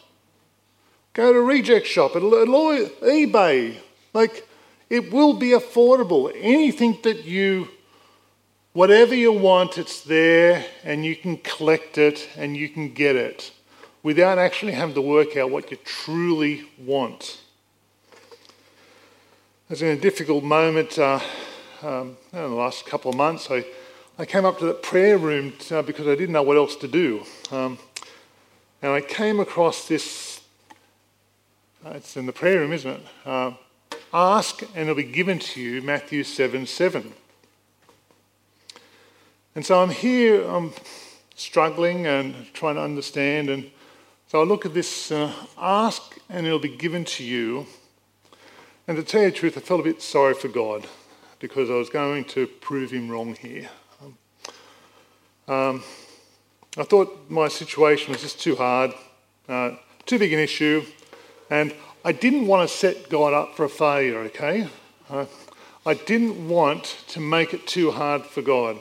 Go 1.14 1.32
to 1.32 1.40
Reject 1.40 1.88
Shop, 1.88 2.12
eBay. 2.12 3.78
Like, 4.14 4.48
it 4.90 5.14
will 5.14 5.34
be 5.34 5.52
affordable. 5.52 6.32
Anything 6.36 6.98
that 7.04 7.26
you, 7.26 7.70
whatever 8.74 9.16
you 9.16 9.32
want, 9.32 9.78
it's 9.78 10.02
there 10.02 10.66
and 10.84 11.06
you 11.06 11.16
can 11.16 11.38
collect 11.38 11.98
it 11.98 12.28
and 12.36 12.58
you 12.58 12.70
can 12.70 12.94
get 12.94 13.16
it 13.16 13.52
without 14.04 14.38
actually 14.38 14.74
having 14.74 14.94
to 14.96 15.02
work 15.02 15.38
out 15.38 15.50
what 15.50 15.72
you 15.72 15.78
truly 15.84 16.68
want. 16.78 17.42
I 19.68 19.74
was 19.74 19.82
in 19.82 19.88
a 19.90 20.00
difficult 20.00 20.44
moment 20.44 21.00
uh, 21.00 21.20
um, 21.86 22.18
in 22.34 22.40
the 22.40 22.48
last 22.48 22.86
couple 22.86 23.12
of 23.12 23.18
months. 23.18 23.52
I, 23.52 23.64
I 24.18 24.26
came 24.26 24.44
up 24.44 24.58
to 24.60 24.66
the 24.66 24.74
prayer 24.74 25.18
room 25.18 25.54
uh, 25.70 25.84
because 25.84 26.08
I 26.08 26.16
didn't 26.16 26.32
know 26.32 26.42
what 26.42 26.58
else 26.58 26.76
to 26.78 26.88
do. 26.88 27.24
Um, 27.52 27.78
and 28.82 28.92
I 28.92 29.02
came 29.02 29.40
across 29.40 29.88
this 29.88 30.42
uh, 31.86 31.92
it's 31.92 32.18
in 32.18 32.26
the 32.26 32.34
prayer 32.34 32.62
room, 32.62 32.74
isn't 32.74 32.90
it? 32.90 33.02
Uh, 33.26 33.52
ask 34.12 34.64
and 34.64 34.90
it'll 34.90 34.96
be 34.96 35.04
given 35.04 35.38
to 35.38 35.62
you, 35.62 35.84
Matthew 35.84 36.24
7 36.24 36.66
7. 36.66 37.14
And 39.54 39.64
so 39.64 39.82
I'm 39.82 39.92
here, 39.92 40.44
I'm 40.44 40.72
struggling 41.36 42.08
and 42.08 42.52
trying 42.54 42.76
to 42.76 42.82
understand. 42.82 43.50
And 43.52 43.70
so 44.28 44.42
I 44.42 44.44
look 44.44 44.66
at 44.66 44.74
this 44.74 45.12
uh, 45.12 45.32
ask 45.58 46.18
and 46.30 46.48
it'll 46.48 46.58
be 46.58 46.76
given 46.76 47.06
to 47.06 47.24
you. 47.24 47.68
And 48.88 48.98
to 48.98 49.04
tell 49.04 49.22
you 49.22 49.30
the 49.30 49.38
truth, 49.38 49.58
I 49.58 49.62
felt 49.62 49.82
a 49.82 49.84
bit 49.84 50.02
sorry 50.02 50.34
for 50.34 50.48
God 50.48 50.88
because 51.48 51.70
I 51.70 51.76
was 51.76 51.92
going 51.92 52.26
to 52.26 52.48
prove 52.48 52.90
him 52.90 53.08
wrong 53.08 53.36
here. 53.36 53.70
Um, 55.48 55.84
I 56.76 56.82
thought 56.82 57.30
my 57.30 57.50
situation 57.50 58.12
was 58.12 58.24
just 58.24 58.42
too 58.42 58.56
hard, 58.56 58.94
uh, 59.48 59.76
too 60.08 60.18
big 60.18 60.34
an 60.34 60.40
issue. 60.40 60.84
And 61.52 61.76
I 62.04 62.14
didn't 62.14 62.48
want 62.48 62.68
to 62.68 62.76
set 62.76 63.10
God 63.10 63.32
up 63.34 63.56
for 63.56 63.66
a 63.66 63.70
failure, 63.70 64.22
okay? 64.22 64.68
Uh, 65.08 65.28
I 65.86 65.94
didn't 65.94 66.50
want 66.50 66.98
to 67.10 67.20
make 67.20 67.54
it 67.54 67.68
too 67.68 67.92
hard 67.92 68.24
for 68.24 68.42
God. 68.42 68.78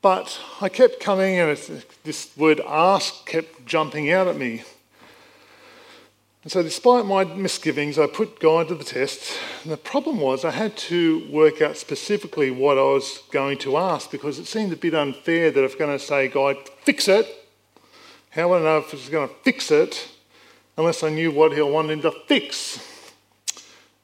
But 0.00 0.40
I 0.62 0.70
kept 0.70 1.00
coming, 1.00 1.38
and 1.38 1.84
this 2.04 2.34
word 2.34 2.62
ask 2.66 3.26
kept 3.26 3.66
jumping 3.66 4.10
out 4.10 4.26
at 4.26 4.38
me. 4.38 4.62
And 6.48 6.52
so, 6.54 6.62
despite 6.62 7.04
my 7.04 7.24
misgivings, 7.24 7.98
I 7.98 8.06
put 8.06 8.40
God 8.40 8.68
to 8.68 8.74
the 8.74 8.82
test. 8.82 9.38
And 9.64 9.70
the 9.70 9.76
problem 9.76 10.18
was, 10.18 10.46
I 10.46 10.50
had 10.50 10.78
to 10.78 11.28
work 11.30 11.60
out 11.60 11.76
specifically 11.76 12.50
what 12.50 12.78
I 12.78 12.84
was 12.84 13.20
going 13.30 13.58
to 13.58 13.76
ask 13.76 14.10
because 14.10 14.38
it 14.38 14.46
seemed 14.46 14.72
a 14.72 14.76
bit 14.76 14.94
unfair 14.94 15.50
that 15.50 15.62
if 15.62 15.74
I'm 15.74 15.78
going 15.78 15.98
to 15.98 16.02
say, 16.02 16.26
God, 16.26 16.56
fix 16.84 17.06
it, 17.06 17.26
how 18.30 18.48
would 18.48 18.62
I 18.62 18.64
know 18.64 18.78
if 18.78 18.94
it's 18.94 19.10
going 19.10 19.28
to 19.28 19.34
fix 19.44 19.70
it 19.70 20.08
unless 20.78 21.02
I 21.02 21.10
knew 21.10 21.30
what 21.30 21.52
he 21.52 21.60
wanted 21.60 22.00
to 22.00 22.12
fix. 22.12 22.82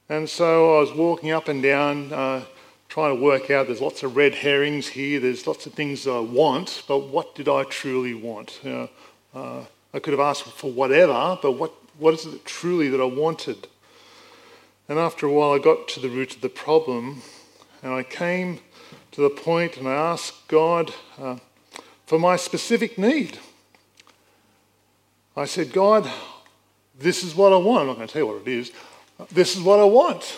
And 0.07 0.29
so 0.29 0.77
I 0.77 0.81
was 0.81 0.93
walking 0.93 1.31
up 1.31 1.47
and 1.47 1.63
down, 1.63 2.13
uh, 2.13 2.43
trying 2.89 3.17
to 3.17 3.23
work 3.23 3.49
out 3.49 3.65
there's 3.65 3.81
lots 3.81 4.03
of 4.03 4.15
red 4.15 4.35
herrings 4.35 4.89
here, 4.89 5.19
there's 5.19 5.47
lots 5.47 5.65
of 5.65 5.73
things 5.73 6.05
I 6.05 6.19
want, 6.19 6.83
but 6.87 7.07
what 7.07 7.33
did 7.33 7.49
I 7.49 7.63
truly 7.63 8.13
want? 8.13 8.61
Uh, 8.63 8.85
uh, 9.33 9.65
I 9.95 9.99
could 9.99 10.13
have 10.13 10.19
asked 10.19 10.43
for 10.43 10.71
whatever, 10.71 11.39
but 11.41 11.53
what, 11.53 11.73
what 11.97 12.13
is 12.13 12.25
it 12.25 12.45
truly 12.45 12.89
that 12.89 13.01
I 13.01 13.05
wanted? 13.05 13.67
And 14.87 14.99
after 14.99 15.25
a 15.25 15.31
while, 15.31 15.53
I 15.53 15.59
got 15.59 15.87
to 15.89 15.99
the 15.99 16.09
root 16.09 16.35
of 16.35 16.41
the 16.41 16.49
problem, 16.49 17.21
and 17.81 17.93
I 17.93 18.03
came 18.03 18.59
to 19.11 19.21
the 19.21 19.29
point 19.29 19.77
and 19.77 19.87
I 19.87 19.93
asked 19.93 20.47
God 20.49 20.93
uh, 21.17 21.37
for 22.05 22.19
my 22.19 22.35
specific 22.35 22.97
need. 22.97 23.39
I 25.37 25.45
said, 25.45 25.71
God, 25.71 26.09
this 26.99 27.23
is 27.23 27.33
what 27.33 27.53
I 27.53 27.57
want. 27.57 27.81
I'm 27.81 27.87
not 27.87 27.95
going 27.95 28.07
to 28.07 28.13
tell 28.13 28.21
you 28.23 28.27
what 28.27 28.41
it 28.41 28.47
is. 28.47 28.71
This 29.31 29.55
is 29.55 29.61
what 29.61 29.79
I 29.79 29.85
want. 29.85 30.37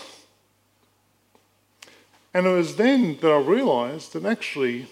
And 2.33 2.45
it 2.45 2.51
was 2.51 2.75
then 2.75 3.17
that 3.21 3.31
I 3.31 3.39
realised 3.39 4.13
that 4.13 4.25
actually 4.25 4.87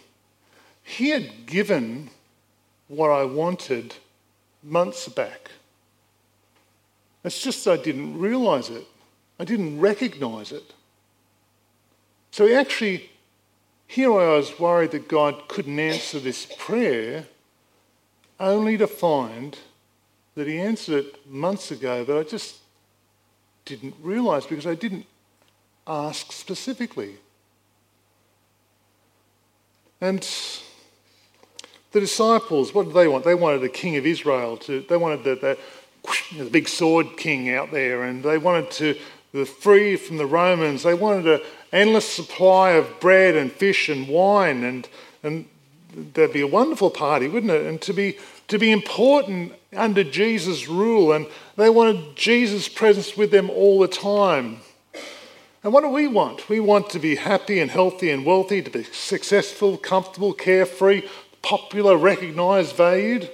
he 0.83 1.09
had 1.09 1.45
given 1.45 2.09
what 2.87 3.09
I 3.09 3.23
wanted 3.23 3.95
months 4.63 5.07
back. 5.07 5.51
It's 7.25 7.41
just 7.41 7.67
I 7.67 7.77
didn't 7.77 8.19
realise 8.19 8.69
it. 8.69 8.85
I 9.39 9.45
didn't 9.45 9.79
recognise 9.79 10.51
it. 10.51 10.73
So 12.31 12.53
actually, 12.53 13.09
here 13.87 14.11
I 14.11 14.37
was 14.37 14.59
worried 14.59 14.91
that 14.91 15.07
God 15.07 15.47
couldn't 15.47 15.79
answer 15.79 16.19
this 16.19 16.47
prayer, 16.57 17.25
only 18.39 18.77
to 18.77 18.87
find 18.87 19.57
that 20.35 20.47
he 20.47 20.59
answered 20.59 21.05
it 21.05 21.29
months 21.29 21.71
ago, 21.71 22.05
but 22.05 22.17
I 22.17 22.23
just 22.23 22.57
didn't 23.63 23.95
realise 24.01 24.45
because 24.45 24.67
I 24.67 24.75
didn't 24.75 25.05
ask 25.87 26.31
specifically. 26.31 27.15
And 30.01 30.27
the 31.91 31.99
disciples, 32.01 32.73
what 32.73 32.87
did 32.87 32.93
they 32.93 33.07
want? 33.07 33.23
They 33.23 33.33
wanted 33.33 33.63
a 33.63 33.69
king 33.69 33.95
of 33.95 34.05
Israel. 34.05 34.57
To, 34.57 34.81
they 34.81 34.97
wanted 34.97 35.23
the, 35.23 35.35
the, 35.35 35.57
the 36.35 36.45
big 36.45 36.67
sword 36.67 37.17
king 37.17 37.49
out 37.49 37.71
there, 37.71 38.03
and 38.03 38.23
they 38.23 38.37
wanted 38.37 38.71
to 38.71 38.95
be 39.33 39.45
free 39.45 39.95
from 39.95 40.17
the 40.17 40.25
Romans. 40.25 40.83
They 40.83 40.93
wanted 40.93 41.27
an 41.27 41.41
endless 41.71 42.09
supply 42.09 42.71
of 42.71 42.99
bread 42.99 43.35
and 43.35 43.51
fish 43.51 43.89
and 43.89 44.07
wine, 44.07 44.63
and, 44.63 44.87
and 45.23 45.45
that'd 46.13 46.33
be 46.33 46.41
a 46.41 46.47
wonderful 46.47 46.89
party, 46.89 47.27
wouldn't 47.27 47.51
it? 47.51 47.65
And 47.65 47.81
to 47.81 47.93
be, 47.93 48.17
to 48.47 48.57
be 48.57 48.71
important 48.71 49.53
under 49.75 50.03
Jesus' 50.03 50.67
rule, 50.67 51.11
and 51.11 51.27
they 51.57 51.69
wanted 51.69 52.15
Jesus' 52.15 52.69
presence 52.69 53.17
with 53.17 53.31
them 53.31 53.49
all 53.49 53.79
the 53.79 53.87
time. 53.87 54.59
And 55.63 55.73
what 55.73 55.81
do 55.81 55.89
we 55.89 56.07
want? 56.07 56.47
We 56.47 56.59
want 56.59 56.91
to 56.91 56.99
be 56.99 57.15
happy 57.15 57.59
and 57.59 57.71
healthy 57.71 58.11
and 58.11 58.23
wealthy, 58.23 58.61
to 58.61 58.69
be 58.69 58.83
successful, 58.83 59.77
comfortable, 59.77 60.31
carefree, 60.31 61.03
popular, 61.41 61.97
recognised, 61.97 62.75
valued. 62.75 63.29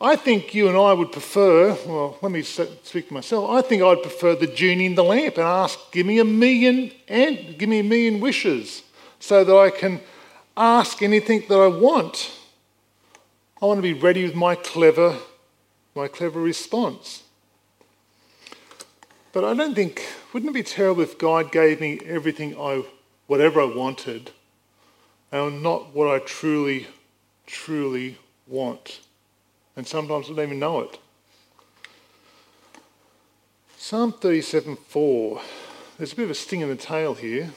I 0.00 0.14
think 0.14 0.54
you 0.54 0.68
and 0.68 0.76
I 0.76 0.92
would 0.92 1.10
prefer, 1.10 1.76
well, 1.84 2.18
let 2.22 2.30
me 2.30 2.42
speak 2.42 3.08
to 3.08 3.14
myself, 3.14 3.50
I 3.50 3.62
think 3.62 3.82
I'd 3.82 4.02
prefer 4.02 4.36
the 4.36 4.46
genie 4.46 4.86
in 4.86 4.94
the 4.94 5.02
lamp 5.02 5.38
and 5.38 5.46
ask, 5.46 5.76
give 5.90 6.06
me 6.06 6.20
a 6.20 6.24
million 6.24 6.92
and 7.08 7.58
give 7.58 7.68
me 7.68 7.80
a 7.80 7.84
million 7.84 8.20
wishes 8.20 8.84
so 9.18 9.42
that 9.42 9.56
I 9.56 9.70
can 9.70 10.00
ask 10.56 11.02
anything 11.02 11.44
that 11.48 11.58
I 11.58 11.66
want. 11.66 12.30
I 13.60 13.66
want 13.66 13.78
to 13.78 13.82
be 13.82 13.92
ready 13.92 14.22
with 14.22 14.36
my 14.36 14.54
clever, 14.54 15.16
my 15.96 16.06
clever 16.06 16.40
response. 16.40 17.24
But 19.32 19.44
I 19.44 19.52
don't 19.52 19.74
think, 19.74 20.06
wouldn't 20.32 20.50
it 20.50 20.54
be 20.54 20.62
terrible 20.62 21.02
if 21.02 21.18
God 21.18 21.50
gave 21.50 21.80
me 21.80 21.98
everything 22.06 22.56
I, 22.56 22.84
whatever 23.26 23.60
I 23.60 23.64
wanted, 23.64 24.30
and 25.32 25.60
not 25.60 25.92
what 25.92 26.08
I 26.08 26.24
truly, 26.24 26.86
truly 27.46 28.18
want? 28.46 29.00
And 29.78 29.86
sometimes 29.86 30.26
I 30.26 30.30
don't 30.30 30.40
even 30.40 30.58
know 30.58 30.80
it. 30.80 30.98
Psalm 33.76 34.12
37:4. 34.12 35.40
There's 35.96 36.12
a 36.12 36.16
bit 36.16 36.24
of 36.24 36.30
a 36.30 36.34
sting 36.34 36.62
in 36.62 36.68
the 36.68 36.74
tail 36.74 37.14
here. 37.14 37.52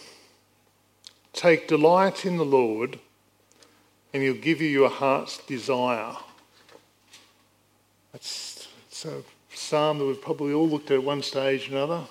Take 1.34 1.68
delight 1.68 2.24
in 2.24 2.38
the 2.38 2.46
Lord, 2.46 3.00
and 4.14 4.22
he'll 4.22 4.36
give 4.36 4.62
you 4.62 4.70
your 4.70 4.90
heart's 4.90 5.40
desire. 5.40 6.16
That's, 8.12 8.68
that's 8.88 9.06
a 9.06 9.24
psalm 9.52 9.98
that 9.98 10.06
we've 10.06 10.22
probably 10.22 10.54
all 10.54 10.70
looked 10.70 10.92
at 10.92 10.98
at 10.98 11.04
one 11.04 11.24
stage 11.24 11.70
or 11.70 11.72
another. 11.72 12.04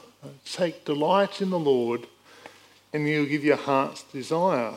Take 0.44 0.84
delight 0.84 1.40
in 1.40 1.50
the 1.50 1.58
Lord, 1.58 2.08
and 2.92 3.06
he'll 3.06 3.26
give 3.26 3.44
you 3.44 3.50
your 3.50 3.58
heart's 3.58 4.02
desire. 4.02 4.74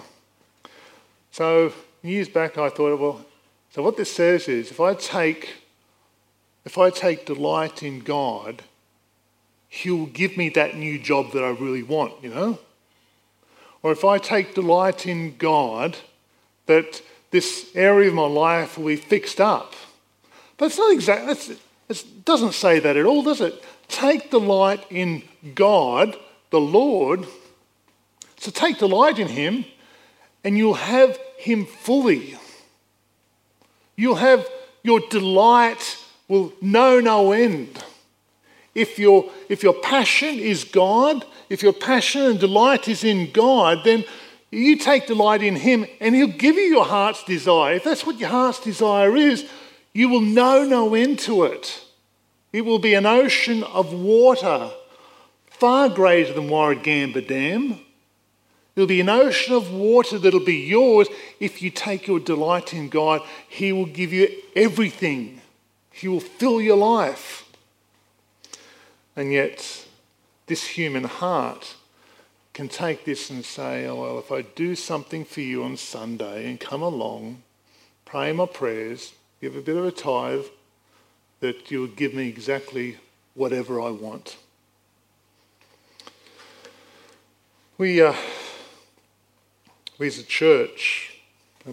So 1.31 1.73
years 2.03 2.29
back, 2.29 2.59
I 2.59 2.69
thought, 2.69 2.99
well, 2.99 3.25
so 3.73 3.81
what 3.81 3.97
this 3.97 4.12
says 4.12 4.47
is, 4.47 4.69
if 4.69 4.79
I 4.79 4.93
take, 4.93 5.55
if 6.63 6.77
I 6.77 6.91
take 6.91 7.25
delight 7.25 7.81
in 7.81 8.01
God, 8.01 8.62
He'll 9.67 10.05
give 10.05 10.38
me 10.38 10.49
that 10.49 10.77
new 10.77 10.99
job 10.99 11.31
that 11.31 11.43
I 11.43 11.49
really 11.49 11.81
want, 11.81 12.23
you 12.23 12.29
know. 12.29 12.59
Or 13.81 13.91
if 13.91 14.05
I 14.05 14.19
take 14.19 14.53
delight 14.53 15.07
in 15.07 15.38
God, 15.38 15.97
that 16.67 17.01
this 17.31 17.71
area 17.73 18.09
of 18.09 18.13
my 18.13 18.27
life 18.27 18.77
will 18.77 18.86
be 18.86 18.95
fixed 18.95 19.41
up. 19.41 19.73
But 20.57 20.65
it's 20.67 20.77
not 20.77 20.93
exactly, 20.93 21.57
it 21.89 22.25
doesn't 22.25 22.53
say 22.53 22.77
that 22.79 22.95
at 22.95 23.07
all, 23.07 23.23
does 23.23 23.41
it? 23.41 23.63
Take 23.88 24.29
delight 24.29 24.86
in 24.91 25.23
God, 25.55 26.15
the 26.51 26.62
Lord. 26.62 27.25
So 28.38 28.51
take 28.51 28.77
delight 28.77 29.17
in 29.17 29.29
Him, 29.29 29.65
and 30.43 30.59
you'll 30.59 30.75
have 30.75 31.17
Him 31.38 31.65
fully. 31.65 32.38
You'll 33.95 34.15
have 34.15 34.47
your 34.84 34.99
delight 35.10 35.97
will 36.27 36.53
know 36.62 36.99
no 36.99 37.32
end. 37.32 37.84
If 38.75 38.97
your, 38.97 39.29
if 39.49 39.62
your 39.62 39.73
passion 39.73 40.39
is 40.39 40.63
God, 40.63 41.25
if 41.49 41.62
your 41.62 41.73
passion 41.73 42.23
and 42.23 42.39
delight 42.39 42.88
is 42.88 43.03
in 43.03 43.32
God, 43.32 43.79
then 43.84 44.03
you 44.51 44.77
take 44.77 45.08
delight 45.08 45.43
in 45.43 45.56
Him 45.56 45.86
and 45.99 46.15
He'll 46.15 46.27
give 46.27 46.56
you 46.56 46.63
your 46.63 46.86
heart's 46.86 47.23
desire. 47.23 47.75
If 47.75 47.84
that's 47.84 48.06
what 48.06 48.19
your 48.19 48.29
heart's 48.29 48.60
desire 48.60 49.15
is, 49.15 49.47
you 49.93 50.10
will 50.10 50.21
know 50.21 50.63
no 50.63 50.95
end 50.95 51.19
to 51.19 51.43
it. 51.43 51.84
It 52.51 52.62
will 52.62 52.79
be 52.79 52.93
an 52.93 53.06
ocean 53.06 53.63
of 53.63 53.93
water, 53.93 54.71
far 55.49 55.89
greater 55.89 56.34
than 56.34 56.49
Warragamba 56.49 57.27
Dam. 57.27 57.79
There'll 58.75 58.88
be 58.88 59.01
an 59.01 59.09
ocean 59.09 59.53
of 59.53 59.71
water 59.71 60.17
that'll 60.17 60.39
be 60.39 60.55
yours 60.55 61.07
if 61.39 61.62
you 61.62 61.69
take 61.69 62.07
your 62.07 62.19
delight 62.19 62.73
in 62.73 62.89
God. 62.89 63.21
He 63.47 63.71
will 63.71 63.86
give 63.86 64.12
you 64.12 64.29
everything, 64.55 65.41
He 65.91 66.07
will 66.07 66.19
fill 66.19 66.59
your 66.59 66.77
life. 66.77 67.45
And 69.15 69.31
yet, 69.31 69.86
this 70.47 70.65
human 70.69 71.03
heart 71.03 71.75
can 72.53 72.67
take 72.67 73.05
this 73.05 73.29
and 73.29 73.45
say, 73.45 73.86
oh, 73.86 74.01
well, 74.01 74.19
if 74.19 74.31
I 74.31 74.41
do 74.41 74.75
something 74.75 75.23
for 75.23 75.41
you 75.41 75.63
on 75.63 75.77
Sunday 75.77 76.49
and 76.49 76.59
come 76.59 76.81
along, 76.81 77.43
pray 78.05 78.31
my 78.31 78.47
prayers, 78.47 79.13
give 79.39 79.55
a 79.55 79.62
bit 79.62 79.77
of 79.77 79.86
a 79.86 79.91
tithe, 79.91 80.45
that 81.41 81.69
you'll 81.69 81.88
give 81.88 82.15
me 82.15 82.27
exactly 82.27 82.97
whatever 83.36 83.79
I 83.79 83.91
want. 83.91 84.38
We. 87.77 88.01
Uh, 88.01 88.15
we 90.03 90.07
as 90.07 90.19
a 90.19 90.23
church, 90.23 91.13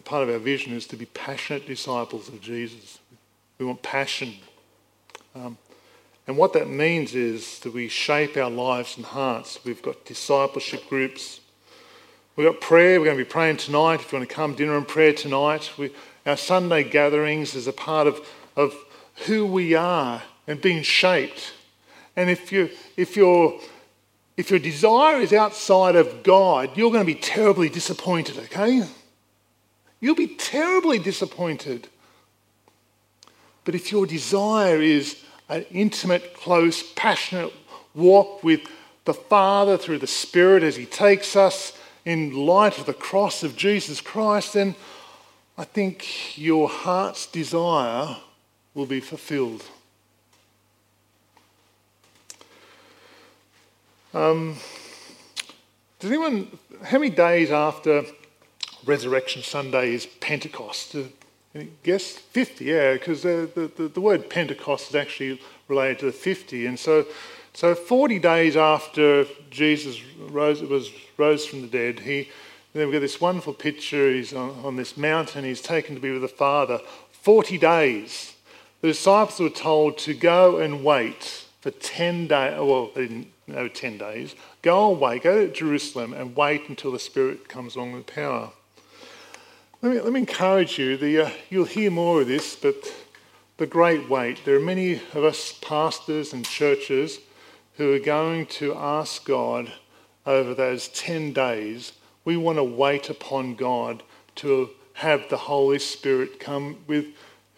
part 0.04 0.22
of 0.22 0.32
our 0.32 0.38
vision 0.38 0.72
is 0.72 0.86
to 0.86 0.94
be 0.94 1.04
passionate 1.06 1.66
disciples 1.66 2.28
of 2.28 2.40
Jesus. 2.40 3.00
We 3.58 3.66
want 3.66 3.82
passion. 3.82 4.34
Um, 5.34 5.58
and 6.28 6.36
what 6.36 6.52
that 6.52 6.68
means 6.68 7.16
is 7.16 7.58
that 7.58 7.74
we 7.74 7.88
shape 7.88 8.36
our 8.36 8.48
lives 8.48 8.96
and 8.96 9.04
hearts. 9.04 9.58
We've 9.64 9.82
got 9.82 10.04
discipleship 10.04 10.88
groups. 10.88 11.40
We've 12.36 12.46
got 12.46 12.60
prayer. 12.60 13.00
We're 13.00 13.06
going 13.06 13.18
to 13.18 13.24
be 13.24 13.28
praying 13.28 13.56
tonight. 13.56 13.98
If 13.98 14.12
you 14.12 14.18
want 14.18 14.28
to 14.28 14.32
come, 14.32 14.54
dinner 14.54 14.76
and 14.76 14.86
prayer 14.86 15.12
tonight. 15.12 15.68
We, 15.76 15.90
our 16.24 16.36
Sunday 16.36 16.84
gatherings 16.84 17.56
is 17.56 17.66
a 17.66 17.72
part 17.72 18.06
of, 18.06 18.24
of 18.54 18.72
who 19.26 19.44
we 19.44 19.74
are 19.74 20.22
and 20.46 20.60
being 20.60 20.84
shaped. 20.84 21.52
And 22.14 22.30
if, 22.30 22.52
you, 22.52 22.70
if 22.96 23.16
you're 23.16 23.58
if 24.40 24.50
your 24.50 24.59
desire 24.59 25.20
is 25.20 25.35
outside 25.35 25.96
of 25.96 26.22
God, 26.22 26.74
you're 26.74 26.90
going 26.90 27.07
to 27.07 27.14
be 27.14 27.20
terribly 27.20 27.68
disappointed, 27.68 28.38
okay? 28.38 28.83
You'll 30.00 30.14
be 30.14 30.35
terribly 30.35 30.98
disappointed. 30.98 31.88
But 33.64 33.74
if 33.74 33.92
your 33.92 34.07
desire 34.07 34.81
is 34.81 35.22
an 35.50 35.66
intimate, 35.70 36.33
close, 36.35 36.83
passionate 36.94 37.53
walk 37.94 38.42
with 38.42 38.62
the 39.05 39.12
Father 39.12 39.76
through 39.76 39.98
the 39.98 40.07
Spirit 40.07 40.62
as 40.62 40.76
He 40.76 40.87
takes 40.87 41.37
us 41.37 41.76
in 42.07 42.33
light 42.35 42.79
of 42.79 42.87
the 42.87 42.94
cross 42.94 43.42
of 43.42 43.57
Jesus 43.57 44.00
Christ, 44.00 44.55
then 44.55 44.74
I 45.59 45.64
think 45.64 46.38
your 46.38 46.66
heart's 46.66 47.26
desire 47.26 48.16
will 48.72 48.87
be 48.87 49.00
fulfilled. 49.00 49.64
Um, 54.12 54.56
does 56.00 56.10
anyone, 56.10 56.58
how 56.82 56.98
many 56.98 57.14
days 57.14 57.52
after 57.52 58.02
Resurrection 58.84 59.42
Sunday 59.42 59.94
is 59.94 60.06
Pentecost? 60.06 60.96
Uh, 60.96 61.60
guess 61.84 62.12
50, 62.12 62.64
yeah, 62.64 62.94
because 62.94 63.22
the, 63.22 63.70
the, 63.76 63.88
the, 63.88 64.00
word 64.00 64.28
Pentecost 64.28 64.90
is 64.90 64.94
actually 64.96 65.40
related 65.68 66.00
to 66.00 66.06
the 66.06 66.12
50. 66.12 66.66
And 66.66 66.78
so, 66.78 67.06
so 67.54 67.76
40 67.76 68.18
days 68.18 68.56
after 68.56 69.26
Jesus 69.50 70.02
rose, 70.18 70.60
was, 70.60 70.90
rose 71.16 71.46
from 71.46 71.62
the 71.62 71.68
dead, 71.68 72.00
he, 72.00 72.28
then 72.72 72.86
we've 72.86 72.94
got 72.94 73.00
this 73.00 73.20
wonderful 73.20 73.54
picture. 73.54 74.12
He's 74.12 74.32
on, 74.32 74.50
on 74.64 74.74
this 74.74 74.96
mountain, 74.96 75.44
he's 75.44 75.62
taken 75.62 75.94
to 75.94 76.00
be 76.00 76.10
with 76.10 76.22
the 76.22 76.28
Father. 76.28 76.80
40 77.12 77.58
days. 77.58 78.34
The 78.80 78.88
disciples 78.88 79.38
were 79.38 79.50
told 79.50 79.98
to 79.98 80.14
go 80.14 80.58
and 80.58 80.82
wait 80.82 81.44
for 81.60 81.70
10 81.70 82.26
days. 82.26 82.58
Well, 82.58 82.90
they 82.94 83.06
didn't 83.06 83.28
know 83.52 83.68
10 83.68 83.98
days. 83.98 84.34
Go 84.62 84.84
away, 84.86 85.18
go 85.18 85.46
to 85.46 85.52
Jerusalem 85.52 86.12
and 86.12 86.36
wait 86.36 86.68
until 86.68 86.92
the 86.92 86.98
Spirit 86.98 87.48
comes 87.48 87.76
along 87.76 87.92
with 87.92 88.06
power. 88.06 88.50
Let 89.82 89.92
me, 89.92 90.00
let 90.00 90.12
me 90.12 90.20
encourage 90.20 90.78
you. 90.78 90.96
The, 90.96 91.26
uh, 91.26 91.30
you'll 91.48 91.64
hear 91.64 91.90
more 91.90 92.20
of 92.20 92.28
this, 92.28 92.54
but 92.56 92.74
the 93.56 93.66
great 93.66 94.08
wait. 94.08 94.44
There 94.44 94.56
are 94.56 94.60
many 94.60 94.94
of 95.14 95.24
us 95.24 95.52
pastors 95.52 96.32
and 96.32 96.44
churches 96.44 97.18
who 97.76 97.94
are 97.94 97.98
going 97.98 98.46
to 98.46 98.74
ask 98.74 99.24
God 99.24 99.72
over 100.26 100.54
those 100.54 100.88
10 100.88 101.32
days. 101.32 101.92
We 102.24 102.36
want 102.36 102.58
to 102.58 102.64
wait 102.64 103.08
upon 103.08 103.54
God 103.54 104.02
to 104.36 104.70
have 104.94 105.28
the 105.30 105.36
Holy 105.36 105.78
Spirit 105.78 106.38
come 106.38 106.76
with 106.86 107.06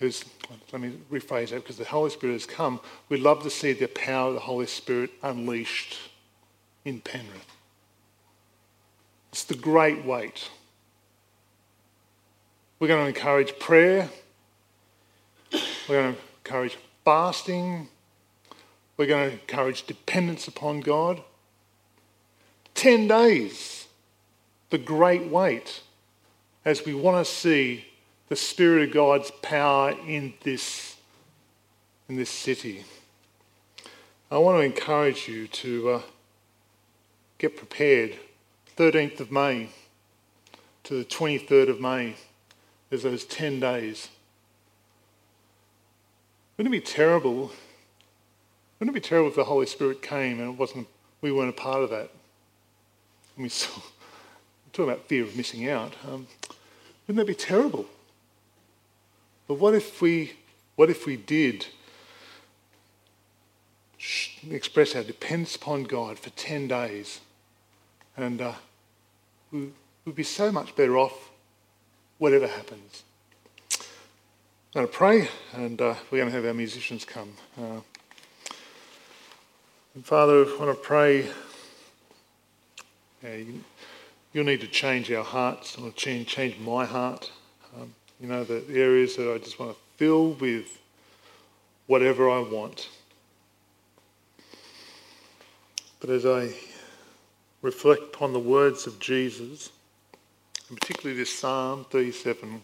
who's 0.02 0.24
let 0.72 0.82
me 0.82 0.92
rephrase 1.10 1.50
that 1.50 1.62
because 1.62 1.78
the 1.78 1.84
Holy 1.84 2.10
Spirit 2.10 2.32
has 2.32 2.44
come. 2.44 2.80
We'd 3.08 3.20
love 3.20 3.42
to 3.44 3.50
see 3.50 3.72
the 3.72 3.86
power 3.86 4.28
of 4.28 4.34
the 4.34 4.40
Holy 4.40 4.66
Spirit 4.66 5.10
unleashed 5.22 5.96
in 6.84 7.00
Penrith. 7.00 7.46
It's 9.30 9.44
the 9.44 9.54
great 9.54 10.04
wait. 10.04 10.50
We're 12.78 12.88
going 12.88 13.04
to 13.04 13.08
encourage 13.16 13.58
prayer. 13.60 14.10
We're 15.88 16.02
going 16.02 16.14
to 16.14 16.20
encourage 16.44 16.76
fasting. 17.04 17.88
We're 18.96 19.06
going 19.06 19.30
to 19.30 19.40
encourage 19.40 19.86
dependence 19.86 20.48
upon 20.48 20.80
God. 20.80 21.22
10 22.74 23.06
days, 23.06 23.86
the 24.70 24.78
great 24.78 25.28
wait, 25.28 25.82
as 26.64 26.84
we 26.84 26.92
want 26.92 27.24
to 27.24 27.32
see 27.32 27.86
the 28.32 28.36
Spirit 28.36 28.88
of 28.88 28.94
God's 28.94 29.30
power 29.42 29.94
in 30.06 30.32
this, 30.42 30.96
in 32.08 32.16
this 32.16 32.30
city. 32.30 32.82
I 34.30 34.38
want 34.38 34.56
to 34.58 34.64
encourage 34.64 35.28
you 35.28 35.46
to 35.48 35.90
uh, 35.90 36.02
get 37.36 37.58
prepared. 37.58 38.16
13th 38.78 39.20
of 39.20 39.30
May 39.30 39.68
to 40.84 40.94
the 40.94 41.04
23rd 41.04 41.68
of 41.68 41.80
May, 41.82 42.16
there's 42.88 43.02
those 43.02 43.26
10 43.26 43.60
days. 43.60 44.08
Wouldn't 46.56 46.74
it 46.74 46.78
be 46.78 46.90
terrible? 46.90 47.52
Wouldn't 48.78 48.96
it 48.96 49.02
be 49.02 49.06
terrible 49.06 49.28
if 49.28 49.36
the 49.36 49.44
Holy 49.44 49.66
Spirit 49.66 50.00
came 50.00 50.40
and 50.40 50.54
it 50.54 50.58
wasn't, 50.58 50.88
we 51.20 51.32
weren't 51.32 51.50
a 51.50 51.52
part 51.52 51.82
of 51.82 51.90
that? 51.90 52.08
We 53.36 53.50
saw, 53.50 53.82
talking 54.72 54.90
about 54.90 55.06
fear 55.06 55.22
of 55.22 55.36
missing 55.36 55.68
out. 55.68 55.92
Um, 56.08 56.26
wouldn't 57.06 57.18
that 57.18 57.30
be 57.30 57.34
terrible? 57.34 57.84
But 59.52 59.58
what 59.58 59.74
if 59.74 60.00
we, 60.00 60.32
what 60.76 60.88
if 60.88 61.04
we 61.04 61.18
did 61.18 61.66
express 64.50 64.96
our 64.96 65.02
dependence 65.02 65.56
upon 65.56 65.82
God 65.82 66.18
for 66.18 66.30
10 66.30 66.68
days? 66.68 67.20
And 68.16 68.40
uh, 68.40 68.54
we, 69.50 69.72
would 70.06 70.14
be 70.14 70.22
so 70.22 70.50
much 70.50 70.74
better 70.74 70.96
off 70.96 71.30
whatever 72.16 72.46
happens. 72.46 73.02
I'm 73.72 73.86
going 74.72 74.86
to 74.86 74.92
pray, 74.94 75.28
and 75.52 75.78
uh, 75.82 75.96
we're 76.10 76.20
going 76.20 76.30
to 76.30 76.36
have 76.36 76.46
our 76.46 76.54
musicians 76.54 77.04
come. 77.04 77.34
Uh, 77.60 77.80
Father, 80.02 80.46
I 80.46 80.56
want 80.58 80.70
to 80.70 80.82
pray. 80.82 81.26
you, 83.22 83.62
will 84.32 84.44
need 84.44 84.62
to 84.62 84.66
change 84.66 85.12
our 85.12 85.22
hearts. 85.22 85.76
Want 85.76 85.94
change, 85.94 86.28
change 86.28 86.58
my 86.58 86.86
heart. 86.86 87.30
You 88.22 88.28
know, 88.28 88.44
the 88.44 88.62
areas 88.72 89.16
that 89.16 89.28
I 89.28 89.38
just 89.38 89.58
want 89.58 89.72
to 89.72 89.78
fill 89.96 90.34
with 90.34 90.78
whatever 91.88 92.30
I 92.30 92.38
want. 92.38 92.88
But 95.98 96.08
as 96.08 96.24
I 96.24 96.50
reflect 97.62 98.14
upon 98.14 98.32
the 98.32 98.38
words 98.38 98.86
of 98.86 99.00
Jesus, 99.00 99.70
and 100.68 100.80
particularly 100.80 101.18
this 101.18 101.36
Psalm 101.36 101.84
37, 101.90 102.62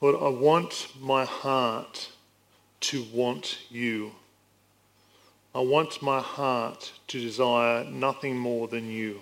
Lord, 0.00 0.16
I 0.16 0.28
want 0.28 0.88
my 0.98 1.26
heart 1.26 2.08
to 2.80 3.04
want 3.12 3.58
you. 3.68 4.12
I 5.54 5.60
want 5.60 6.00
my 6.00 6.20
heart 6.20 6.90
to 7.08 7.20
desire 7.20 7.84
nothing 7.84 8.38
more 8.38 8.66
than 8.66 8.90
you. 8.90 9.20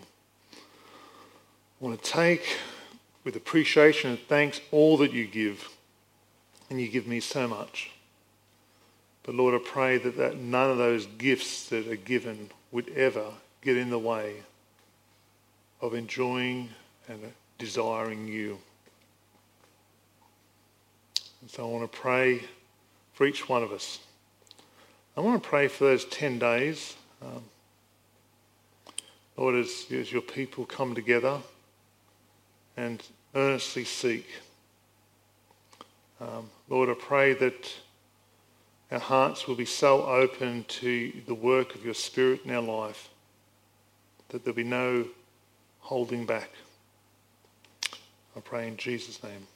I 0.53 1.85
want 1.85 2.01
to 2.01 2.11
take 2.13 2.59
with 3.27 3.35
appreciation 3.35 4.11
and 4.11 4.21
thanks 4.21 4.61
all 4.71 4.97
that 4.99 5.13
you 5.13 5.27
give. 5.27 5.69
And 6.71 6.81
you 6.81 6.89
give 6.89 7.09
me 7.09 7.19
so 7.19 7.49
much. 7.49 7.91
But 9.25 9.35
Lord, 9.35 9.53
I 9.53 9.59
pray 9.59 9.99
that, 9.99 10.17
that 10.17 10.37
none 10.37 10.71
of 10.71 10.79
those 10.79 11.07
gifts 11.07 11.69
that 11.71 11.89
are 11.89 11.97
given 11.97 12.51
would 12.71 12.89
ever 12.91 13.27
get 13.63 13.77
in 13.77 13.91
the 13.91 13.99
way 13.99 14.37
of 15.81 15.93
enjoying 15.93 16.69
and 17.09 17.19
desiring 17.59 18.29
you. 18.29 18.59
And 21.41 21.51
so 21.51 21.69
I 21.69 21.73
want 21.73 21.91
to 21.91 21.99
pray 21.99 22.43
for 23.13 23.27
each 23.27 23.49
one 23.49 23.65
of 23.65 23.73
us. 23.73 23.99
I 25.17 25.21
want 25.21 25.43
to 25.43 25.49
pray 25.49 25.67
for 25.67 25.83
those 25.83 26.05
10 26.05 26.39
days. 26.39 26.95
Um, 27.21 27.43
Lord, 29.37 29.57
as, 29.57 29.87
as 29.91 30.13
your 30.13 30.23
people 30.23 30.65
come 30.65 30.95
together 30.95 31.41
and 32.77 33.03
earnestly 33.37 33.85
seek. 33.85 34.27
Um, 36.21 36.49
Lord, 36.69 36.89
I 36.89 36.95
pray 36.95 37.35
that 37.35 37.73
our 38.91 38.99
hearts 38.99 39.47
will 39.47 39.55
be 39.55 39.67
so 39.67 40.07
open 40.07 40.65
to 40.69 41.13
the 41.27 41.35
work 41.35 41.75
of 41.75 41.85
your 41.85 41.95
Spirit 41.95 42.41
in 42.45 42.51
our 42.53 42.63
life 42.63 43.11
that 44.29 44.45
there'll 44.45 44.57
be 44.57 44.65
no 44.65 45.07
holding 45.81 46.25
back. 46.25 46.51
I 48.35 48.41
pray 48.41 48.67
in 48.67 48.77
Jesus' 48.77 49.23
name. 49.23 49.47